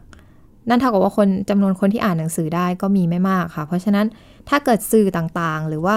[0.68, 4.06] นั่นเท่ากับว่าคนจำนวนคนที่อ่านหนังสือได้ก็มีไม่มากค่ะ เพราะฉะนั้น
[4.48, 5.96] ถ้าเกิดสื่อต่างๆ หรือว่า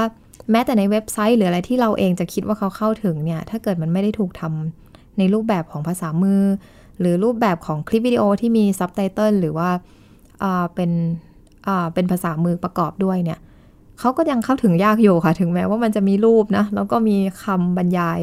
[0.51, 6.43] แม้แต่ในเว็บไซต์ หรืออะไรที่เราเองจะคิดว่าเขาเข้าถึงเนี่ย ถ้าเกิดมันไม่ได้ถูกทำในรูปแบบของภาษามือ
[6.99, 9.69] หรือรูปแบบของคลิปวิดีโอที่มีซับไตเติลหรือว่า
[10.75, 10.91] เป็น
[11.93, 13.39] เป็นภาษามือประกอบด้วยเนี่ย
[13.99, 18.19] เขาก็ยังเข้าถึงยากอยู่ค่ะ ถึงแม้ว่ามันจะมีรูปนะ แล้วก็มีคำบรรยาย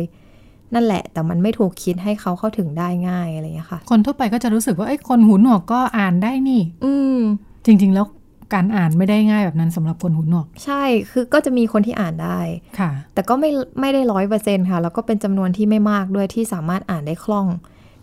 [0.74, 7.18] นั่นแหละ แต่มันไม่ถูกคิดให้เขาเข้าถึงได้ง่ายอะไรอย่างนี้ค่ะ คนทั่วไปก็จะรู้สึกว่าไอ้คนหูหนวกก็อ่านได้นี่ อืม
[7.66, 8.06] จริง ๆ แล้ว
[8.54, 12.40] การอ่านไม่ได้ง่ายแบบนั้นสำหรับคนหูหนวก ใช่คือก็จะมีคนที่อ่านได้
[12.78, 13.50] ค่ะ แต่ก็ไม่
[13.80, 17.46] ไม่ได้ร้อยเปอร์เซ็นค่ะ แล้วก็เป็นจำนวนที่ไม่มากด้วยที่สามารถอ่านได้คล่อง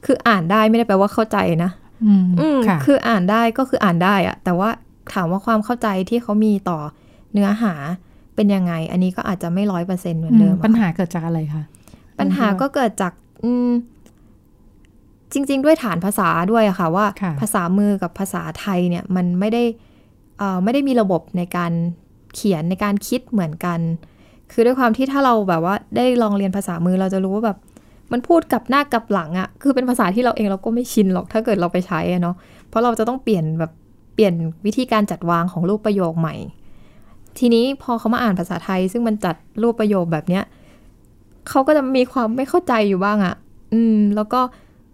[0.05, 1.71] คืออ่านได้ไม่ได้แปลว่าเข้าใจนะ
[2.05, 4.69] อืมอืมค่ะคืออ่านได้ก็คืออ่านได้อะแต่ว่า
[5.13, 6.79] ถามว่าความเข้าใจที่เขามีต่อ
[7.33, 7.73] เนื้อหา
[8.35, 11.63] เป็นยังไง อันนี้ก็อาจจะไม่ร้อยเปอร์เซ็นเหมือนเดิมปัญหาเกิดจากอะไรคะ
[12.19, 13.13] ปัญหาก็เกิดจาก
[13.43, 13.69] อืม
[15.33, 19.63] จริง ๆ ด้วยฐานภาษาด้วยอะค่ะ ว่าค่ะภาษามือกับภาษาไทยเนี่ย มันไม่ได้
[20.37, 21.71] เอ่อไม่ได้มีระบบในการ
[22.35, 23.79] เขียนในการคิดเหมือนกัน
[24.51, 27.57] คือด้วยความที่ถ้าเราแบบว่าได้ลองเรียนภาษามือเราจะรู้ว่าแบบ
[28.11, 32.35] มันพูดกับหน้ากับหลังอะคือเป็นภาษาที่เราเองเราก็ไม่ชินหรอกถ้าเกิดเราไปใช้อะเนาะ
[32.69, 33.71] เพราะเราจะต้องเปลี่ยนแบบ
[34.13, 34.33] เปลี่ยน
[34.65, 36.35] วิธีการจัดวางของรูปประโยคใหม่
[37.39, 40.43] ทีนี้พอเขามาอ่านภาษาไทย ซึ่งมันจัดรูปประโยคแบบเนี้ย
[41.49, 43.35] เขาก็จะมีความไม่เข้าใจอยู่บ้างอะ
[43.73, 44.41] อืม แล้วก็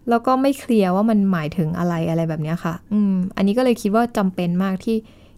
[0.09, 4.95] แล้วก็ไม่เคลียร์ว่ามันหมายถึงอะไรอะไรแบบเนี้ยค่ะ อืม อันนี้ก็เลยคิดว่าจำเป็นมากที่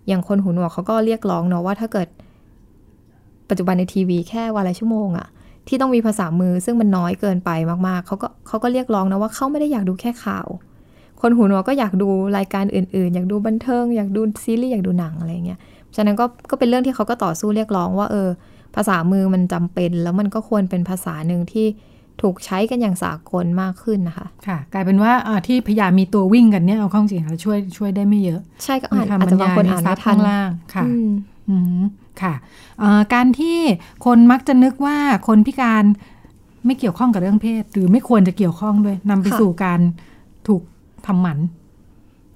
[0.07, 2.07] อย่างคนหูหนวกเขาก็เรียกร้องเนาะว่าถ้าเกิด
[3.49, 5.27] ปัจจุบันในทีวีแค่วันละชั่วโมงอะ
[5.67, 7.49] ที่ต้องมีภาษามือซึ่งมันน้อยเกินไป
[7.87, 10.47] มากๆเขาก็เขาก็เรียกร้องนะว่าเขาไม่ได้อยากดูแค่ข่าว
[11.21, 15.59] คนหูหนวกก็อยากดูรายการอื่น ๆ อยากดูบันเทิง อยากดูซีรีส์อยากดูหนังอะไรเงี้ย
[15.95, 18.29] ฉะนั้นก็ก็เป็นเรื่องที่เขาก็ต่อสู้เรียกร้องว่าเออ
[18.75, 21.67] ภาษามือมันจำเป็น แล้วมันก็ควรเป็นภาษาหนึ่งที่
[22.21, 31.09] ถูกใช้กันอย่างสากลมากขึ้นนะคะ ค่ะ กลายเป็นว่าเอ่อที่พยายามมีตัววิ่งกันเนี่ยเอาเข้าจริงๆแล้วช่วยช่วยได้ไม่เยอะ ใช่ก็อ่านมีคำอาจจะบางคนอ่านซัไม่บทัข้านงล่างค่ะอืม
[31.49, 31.83] อืม
[32.21, 32.33] ค่ะ
[32.79, 33.57] เอ่อการที่
[34.05, 35.83] คนมักจะนึกว่าคนพิการ
[36.65, 39.79] ไม่เกี่ยวข้องกับเรื่องเพศ หรือไม่ควรจะเกี่ยวข้องด้วยนำไปค่ะสู่การ
[40.47, 40.61] ถูก
[41.05, 41.39] ทำหมัน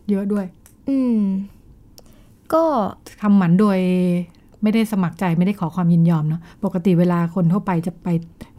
[0.10, 0.45] เยอะด้วย
[0.89, 1.18] อืม
[2.54, 2.64] ก็
[3.22, 3.80] ทำหมันโดย
[4.62, 8.08] ไม่ได้สมัครใจไม่ได้ขอความยินยอมเนาะปกติเวลาคนทั่วไปจะไป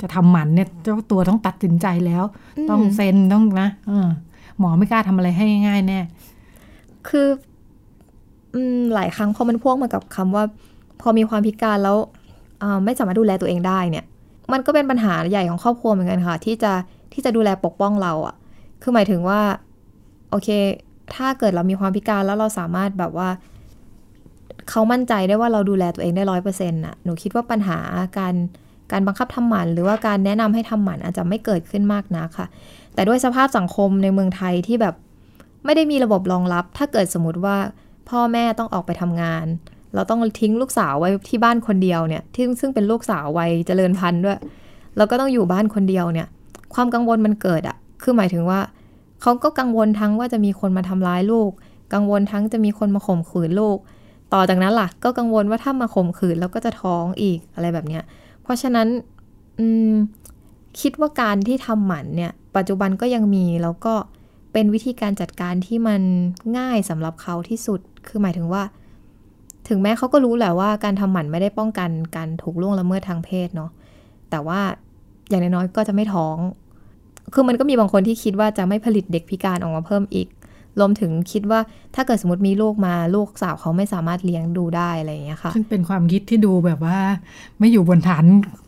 [0.01, 2.25] จะทำหมันเนี่ยเจ้าตัวต้องตัดสินใจแล้ว
[2.65, 4.09] มต้องเซ็นต้องนะเออ
[4.59, 6.01] หมอไม่กล้าทำอะไรให้ง่ายๆแน่
[7.09, 7.29] คือ
[8.55, 10.45] อืมหลายครั้งพอมันพ่วงมากับคำว่า
[11.01, 11.97] พอมีความพิการแล้ว
[12.63, 14.05] อ่าไม่สามารถดูแลตัวเองได้เนี่ย
[14.53, 16.73] มันก็เป็นปัญหาใหญ่ของครอบครัวเหมือนกันค่ะ ที่จะ
[17.13, 18.35] ที่จะดูแลปกป้องเราอะ่ะ
[18.83, 19.41] คือหมายถึงว่า
[20.31, 20.49] โอเค
[21.15, 23.29] ถ้าเกิดเรามีความพิการแล้วเราสามารถแบบว่า
[24.71, 27.79] เขามั่นใจได้ว่าเราดูแลตัวเองได้ร้อยเปอร์เซ็นต์่ะหนูคิดว่าปัญหา
[28.19, 28.35] การ
[28.93, 32.47] การบังคับทำหมันหรือว่าการแนะนำให้ทำหมันอาจจะไม่เกิดขึ้นมากนักค่ะ
[32.95, 34.95] แต่ด้วยสภาพสังคมในเมืองไทยที่แบบ
[35.65, 37.57] ไม่ได้มีระบบรองรับ ถ้าเกิดสมมติว่า
[38.09, 39.47] พ่อแม่ต้องออกไปทำงาน
[39.95, 44.39] เราต้องทิ้งลูกสาวไว้ที่บ้านคนเดียวเนี่ยที่ซึ่งเป็นลูกสาววัยเจริญพันธุ์ด้วย
[44.97, 46.27] แล้วก็ต้องอยู่บ้านคนเดียวเนี่ย
[46.75, 48.61] ความกังวลมันเกิดอะคือหมายถึงว่า
[49.23, 51.51] เขาก็กังวลทั้งว่าจะมีคนมาทำร้ายลูก
[51.95, 53.79] กังวลทั้งจะมีคนมาข่มขืนลูก
[54.33, 58.03] ต่อจากนั้นล่ะ ก็กังวลว่าถ้ามาข่มขืนแล้วก็จะท้องอีกอะไรแบบเนี้ย
[58.43, 58.89] เพราะฉะนั้น
[59.59, 59.93] อืม
[60.81, 63.95] คิดว่าการที่ทำหมันเนี่ย ปัจจุบันก็ยังมีแล้วก็
[64.53, 66.03] เป็นวิธีการจัดการที่มัน
[66.59, 68.63] ง่ายสำหรับเขาที่สุด คือหมายถึงว่า
[69.69, 73.71] ถึงแม้เขาก็รู้แหละว่าการทำหมันไม่ได้ป้องกันการถูกล่วงละเมิดทางเพศเนาะ
[74.31, 74.61] แต่ว่า
[75.29, 76.37] อย่างน้อยๆก็จะไม่ท้อง
[77.35, 80.27] คือมันก็มีบางคนที่คิดว่าจะไม่ผลิตเด็กพิการออกมาเพิ่มอีก
[80.81, 81.61] รวมถึงคิดว่า
[81.95, 86.99] ถ้าเกิดสมมติมีลูกมาลูกสาวเขาไม่สามารถเลี้ยงดูได้อะไรอย่างเงี้ยค่ะซึ่งเป็นความคิดที่ดูแบบว่า
[87.59, 88.25] ไม่อยู่บนฐาน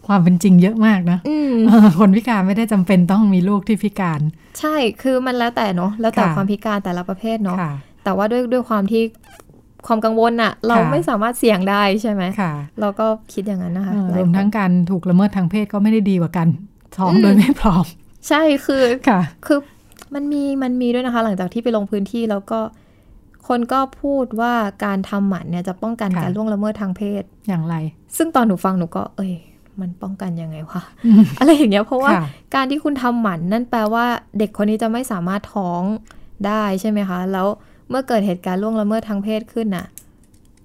[0.07, 4.21] ความเป็นจริงเยอะมากนะอืมเออคนพิการไม่ได้จำเป็นต้องมีลูกที่พิการ
[4.61, 7.73] ใช่คือมันแล้วแต่เนาะแล้วแต่ค่ะความพิการแต่ละประเภทเนาะค่ะ
[8.05, 9.03] แต่ว่าด้วยด้วยความที่
[9.87, 16.49] ความกังวลอะเราค่ะไม่สามารถเสี่ยงได้ใช่ไหมค่ะเราก็คิดอย่างนั้นนะคะเออหลารยวมคนทั้งการถูกละเมิดทางเพศก็ไม่ได้ดีกว่ากัน
[16.97, 17.85] ท้องอืมโดยไม่พร้อม
[18.29, 19.59] ใช่คือค่ะคือ
[20.15, 22.61] มันมีมันมีด้วยนะคะ หลังจากที่ไปลงพื้นที่แล้วก็
[23.49, 24.55] คนก็พูดว่า
[24.85, 27.75] การทำหมันเนี่ยจะป้องกันค่ะการล่วงละเมิดทางเพศอย่างไร
[28.17, 29.33] ซึ่งตอนหนูฟังหนูก็ เอ้ย
[29.81, 30.81] มันป้องกันยังไงวะ
[31.39, 34.07] อะไรอย่างเงี้ยเพราะว่าค่ะการที่คุณทำหมันนั่นแปลว่า
[34.39, 35.83] เด็กคนนี้จะไม่สามารถท้อง
[36.47, 37.47] ได้ใช่ไหมคะ แล้ว
[37.91, 39.87] เมื่อเกิดเหตุการณ์ล่วงละเมิดทางเพศขึ้นน่ะ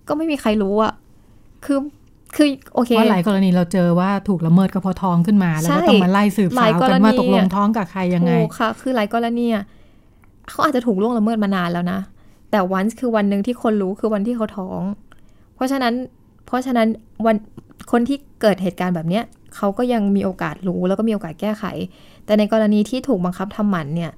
[0.07, 0.93] ก็ไม่มีใครรู้อะ
[1.65, 1.79] คือ
[2.35, 9.63] คือโอเคเพราะหลายกรณีเราเจอว่าถูกละเมิดก็เพอท้องขึ้นมา แล้วก็ใช่ต้องมาไล่สืบหลาสายวกันว่ากรณีตกลงท้องกับใครยังไงถูกค่ะ คือหลายกรณีอะ
[10.49, 11.99] เขาอาจจะถูกล่วงละเมิดมานานแล้วนะ
[12.51, 14.81] แต่วันคือวันหนึ่งที่คนรู้คือวันที่เขาท้อง
[15.55, 15.93] เพราะฉะนั้น
[16.45, 16.87] เพราะฉะนั้น
[17.25, 17.35] วัน
[17.91, 19.23] คนที่เกิดเหตุการณ์แบบเนี้ย
[19.55, 21.63] เขาก็ยังมีโอกาสรู้แล้วก็มีโอกาสแก้ไข
[22.25, 24.11] แต่ในกรณีที่ถูกบังคับทำหมันเนี่ย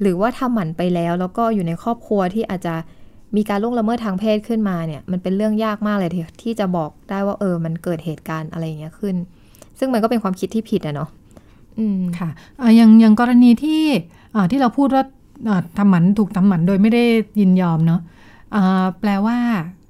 [0.00, 2.74] หรือว่าทำหมันไปแล้ว แล้วก็อยู่ในครอบครัวที่อาจจะ
[3.36, 6.10] มีการล่วงละเมิดทางเพศขึ้นมาเนี่ยมันเป็นเรื่องยากมากเลย
[6.42, 9.16] ที่จะบอกได้ว่าเออมันเกิดเหตุการณ์อะไรอย่างเงี้ยขึ้น
[9.78, 11.08] ซึ่งมันก็เป็นความคิดที่ผิดอะเนาะ
[11.78, 12.30] อืมค่ะ
[12.76, 13.84] อย่างอย่างกรณีที่
[14.50, 15.04] ที่เราพูดว่า
[15.78, 17.04] ทำหมันถูกทำหมันโดยไม่ได้
[17.40, 18.00] ยินยอมเนาะ
[19.00, 19.36] แปลว่า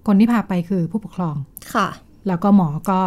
[0.06, 1.36] คนที่พาไปคือผู้ปกครอง
[1.74, 1.88] ค่ะ
[2.26, 3.00] แล้วก็หมอก็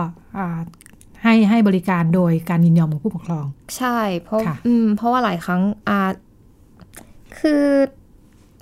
[1.23, 3.45] ให้ให้บริการโดยการยินยอมของผู้ปกครอง
[3.77, 5.99] ใช่ เพราะอืมเพราะว่าหลายครั้งอา
[7.39, 7.63] คือ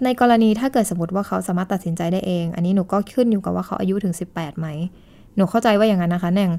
[0.03, 4.67] ในกรณีถ้าเกิดสมมติว่าเขาสามารถตัดสินใจได้เอง อันนี้หนูก็ขึ้นอยู่กับว่าเขาอายุถึง 18ไหม
[5.35, 6.51] หนูเข้าใจว่าอย่างนั้นนะคะแน่ง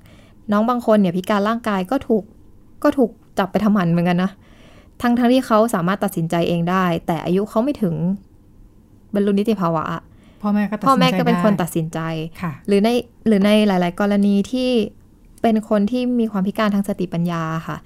[0.53, 2.25] น้องบางคนเนี่ยพิการร่างกายก็ถูก
[2.83, 4.31] ก็ถูกจับไปทำหมันเหมือนกันนะ
[5.03, 7.95] ทั้งทั้งที่เขาสามารถตัดสินใจเองได้ แต่อายุเขาไม่ถึง
[9.15, 9.85] บรรลุนิติภาวะ
[10.43, 11.99] พ่อแม่ก็พ่อแม่ก็เป็นคนตัดสินใจ
[12.67, 12.89] หรือใน
[13.27, 14.71] หรือในหลาย ๆ กรณีที่
[15.43, 17.77] เป็นคนที่มีความพิการทางสติปัญญาค่ะ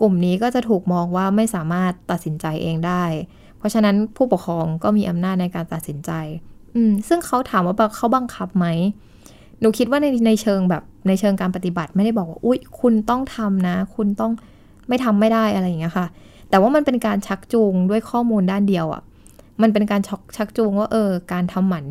[0.00, 3.04] กลุ่มนี้ก็จะถูกมองว่าไม่สามารถตัดสินใจเองได้
[3.62, 6.10] เพราะฉะนั้นผู้ปกครองก็มีอำนาจในการตัดสินใจ
[6.74, 8.66] อืมซึ่งเขาถามว่าเขาบังคับไหม
[9.60, 14.32] หนูคิดว่าในในเชิงแบบในเชิงการปฏิบัติไม่ได้บอกว่าอุ๊ยคุณต้องทำนะ คุณต้อง
[14.88, 16.06] ไม่ทำไม่ได้อะไรอย่างเงี้ยค่ะ
[16.50, 19.02] แต่ว่ามันเป็นการชักจูงด้วยข้อมูลด้านเดียวอะ่ะ
[19.62, 20.00] มันเป็นการ
[20.36, 21.86] ชักจูงว่าเออการทำหมัน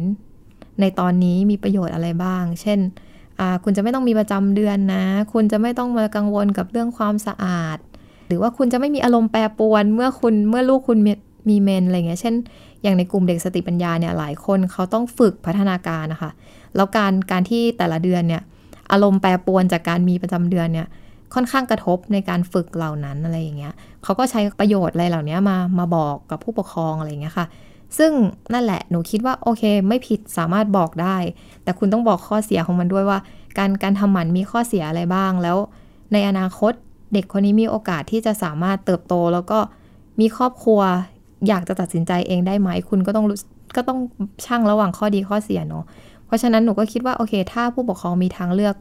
[0.81, 2.79] ในตอนนี้มีประโยชน์อะไรบ้าง เช่น
[3.63, 5.03] คุณจะไม่ต้องมีประจำเดือนนะ
[5.33, 7.77] คุณจะไม่ต้องมากังวลกับเรื่องความสะอาด
[8.27, 10.99] หรือว่าคุณจะไม่มีอารมณ์แปรปรวน เมื่อคุณเมื่อลูกคุณ
[11.49, 12.35] มีเมนอะไรเงี้ย เช่น
[12.81, 16.31] อย่างในกลุ่มเด็กสติปัญญาเนี่ย หลายคนเขาต้องฝึกพัฒนาการนะคะ
[16.75, 18.41] แล้วการการที่แต่ละเดือนเนี่ย
[18.91, 20.87] อารมณ์แปรปรวนจากการมีประจำเดือนเนี่ย
[21.33, 23.73] ค่อนข้างกระทบในการฝึกเหล่านั้นอะไรอย่างเงี้ย
[24.03, 27.45] เขาก็ใช้ประโยชน์อะไรเหล่านี้มา มาบอกกับผู้ปกครองอะไรอย่างเงี้ยค่ะ
[27.97, 28.11] ซึ่ง
[28.53, 31.17] นั่นแหละ หนูคิดว่าโอเค ไม่ผิดสามารถบอกได้
[31.63, 33.19] แต่คุณต้องบอกข้อเสียของมันด้วยว่า
[33.57, 35.57] การการทำหมันมีข้อเสียอะไรบ้าง แล้ว
[36.13, 36.73] ในอนาคต
[37.13, 39.59] เด็กคนนี้มีโอกาสที่จะสามารถเติบโตแล้วก็
[40.19, 40.81] มีครอบครัว
[41.47, 43.25] อยากจะตัดสินใจเองได้ไหม คุณก็ต้อง
[43.75, 43.99] ก็ต้อง
[44.45, 45.83] ช่างระหว่างข้อดีข้อเสียเนาะ
[46.25, 48.75] เพราะฉะนั้นหนูก็คิดว่าโอเค ถ้าผู้ปกครองมีทางเลือก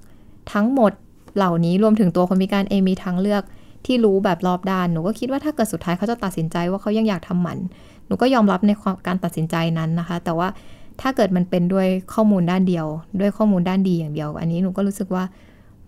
[0.52, 0.92] ทั้งหมด
[1.36, 3.42] เหล่านี้รวมถึงตัวคนพิการเองมีทางเลือก
[3.86, 7.58] ที่รู้แบบรอบด้าน หนูก็คิดว่าถ้าเกิดสุดท้ายเขาจะตัดสินใจว่าเขายังอยากทำหมัน
[8.06, 10.48] หนูก็ยอมรับในความการตัดสินใจนั้นนะคะ แต่ว่า
[11.00, 12.86] ถ้าเกิดมันเป็นด้วยข้อมูลด้านเดียว
[13.20, 15.24] ด้วยข้อมูลด้านดีอย่างเดียว อันนี้หนูก็รู้สึกว่า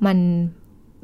[0.06, 0.18] มัน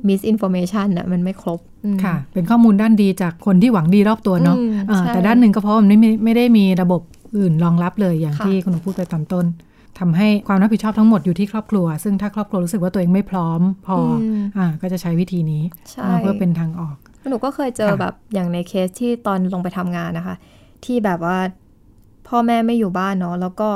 [0.07, 1.61] misinformation นะมันไม่ครบ
[2.05, 7.01] ค่ะ เป็นข้อมูลด้านดีจากคนที่หวังดีรอบตัวเนาะะแต่ด้านหนึ่งก็เพราะมันไม่ไม่ได้มีระบบ
[7.39, 9.47] อื่นรองรับเลยอย่างที่คุณพูดไปตอนต้น
[9.99, 13.97] ทำให้ความรับผิดชอบทั้งหมดอยู่ที่ครอบครัว ซึ่งถ้าครอบครัวรู้สึกว่าตัวเองไม่พร้อมพอ
[14.59, 15.63] อ่าก็จะใช้วิธีนี้
[16.19, 16.97] เพื่อเป็นทางออก
[17.31, 20.37] หนูก็เคยเจอแบบอย่างในเคสที่ตอนลงไปทำงานนะคะ
[20.85, 21.39] ที่แบบว่า
[22.29, 23.71] พ่อแม่ไม่อยู่บ้านเนาะแล้วก็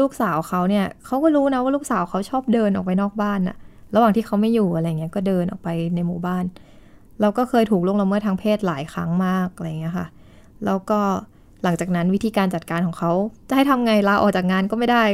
[0.00, 3.56] ลูกสาวเขาเนี่ยเขาก็รู้นะว่าลูกสาวเขาชอบเดินออกไปนอกบ้านอะ
[3.94, 6.44] ระหว่างที่เขาไม่อยู่อะไรเงี้ยก็เดินออกไปในหมู่บ้าน
[7.20, 10.06] เราก็เคยถูกล่วงละเมิดทางเพศหลายครั้งมากอะไรเงี้ยค่ะ
[10.64, 11.00] แล้วก็
[11.62, 13.12] หลังจากนั้นวิธีการจัดการของเขา
[13.48, 15.04] จะให้ทำไงลาออกจากงานก็ไม่ได้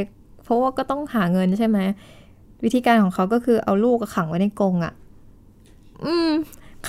[0.43, 1.79] เพราะว่าก็ต้องหาเงินใช่ไหม
[2.63, 4.93] วิธีการของเขาก็คือเอาลูกขังไว้ในกรงอะ่ะ
[6.05, 6.29] อืม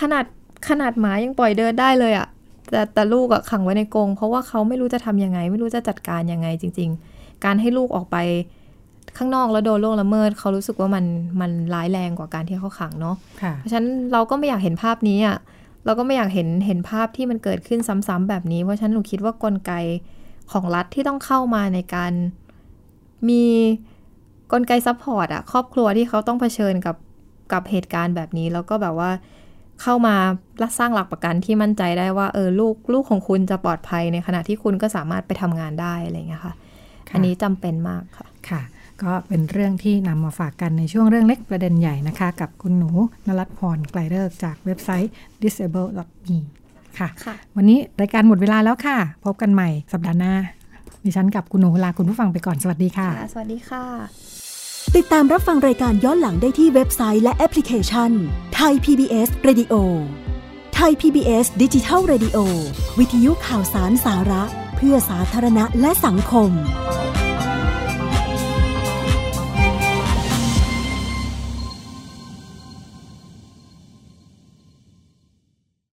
[0.01, 0.25] ขนาด
[0.69, 2.27] ขนาดหมายังปล่อยเดินได้เลยอะ่ะ
[2.71, 8.17] แต่แต่ลูกอะขังไว้ในกรงเพราะว่าเขาไม่รู้จะทํำยังไง ไม่รู้จะจัดการยังไงจริง ๆ การให้ลูกออกไป
[9.17, 11.05] ข้างนอกแล้วโดนล่วงละเมิดเขารู้สึกว่ามัน
[11.41, 13.17] มันร้ายแรงกว่าการที่เขาขังเนาะ
[13.59, 15.37] เพราะฉะนั้นเราก็ไม่อยากเห็นภาพนี้อะ
[15.85, 19.73] เราก็ไม่อยากเห็นเห็นภาพที่มันเกิดขึ้นซ้ำๆแบบนี้เพราะฉะนั้นหนูคิดว่ากลไก
[20.53, 22.13] ของรัฐที่ต้องเข้ามาในการ
[23.29, 23.45] มี
[24.53, 26.97] กลไก support อะครอบครัวที่เขาต้องเผชิญกับ
[27.53, 29.11] กับเหตุการณ์แบบนี้ แล้วก็แบบว่า
[29.83, 30.17] เข้ามา
[30.79, 36.55] สร้างหลักประกันที่มั่นใจได้ว่าเออลูกลูกของคุณจะปลอดภัยในขณะที่คุณก็สามารถไปทำงานได้อะไรเงี้ยค่ะ
[37.13, 38.61] อันนี้จำเป็นมากค่ะค่ะ
[39.05, 42.91] ก็เป็นเรื่องที่นำมาฝากกันในช่วงเรื่องเล็กประเด็นใหญ่นะคะ กับคุณหนู
[43.27, 45.11] นลัทพรไกรฤกษ์จากเว็บไซต์
[45.43, 46.39] ThisAble.me
[46.99, 50.35] ค่ะคะวันนี้รายการหมดเวลาแล้วค่ะ พบกันใหม่สัปดาห์หน้า
[51.05, 53.85] ดิฉันกับคุณหนูลาคุณผู้ฟังไปก่อนสวัสดีค่ะ สวัสดีค่ะ
[54.97, 58.11] ติดตามรับฟังรายการย้อนหลังได้ที่เว็บไซต์และแอปพลิเคชัน
[58.55, 59.75] ไทย PBS Radio
[60.75, 62.39] ไทย PBS ดิจิทัล Radio
[62.99, 64.43] วิทยุข่าวสารสาระ
[64.77, 66.51] เพื่อสาธารณะและสังคม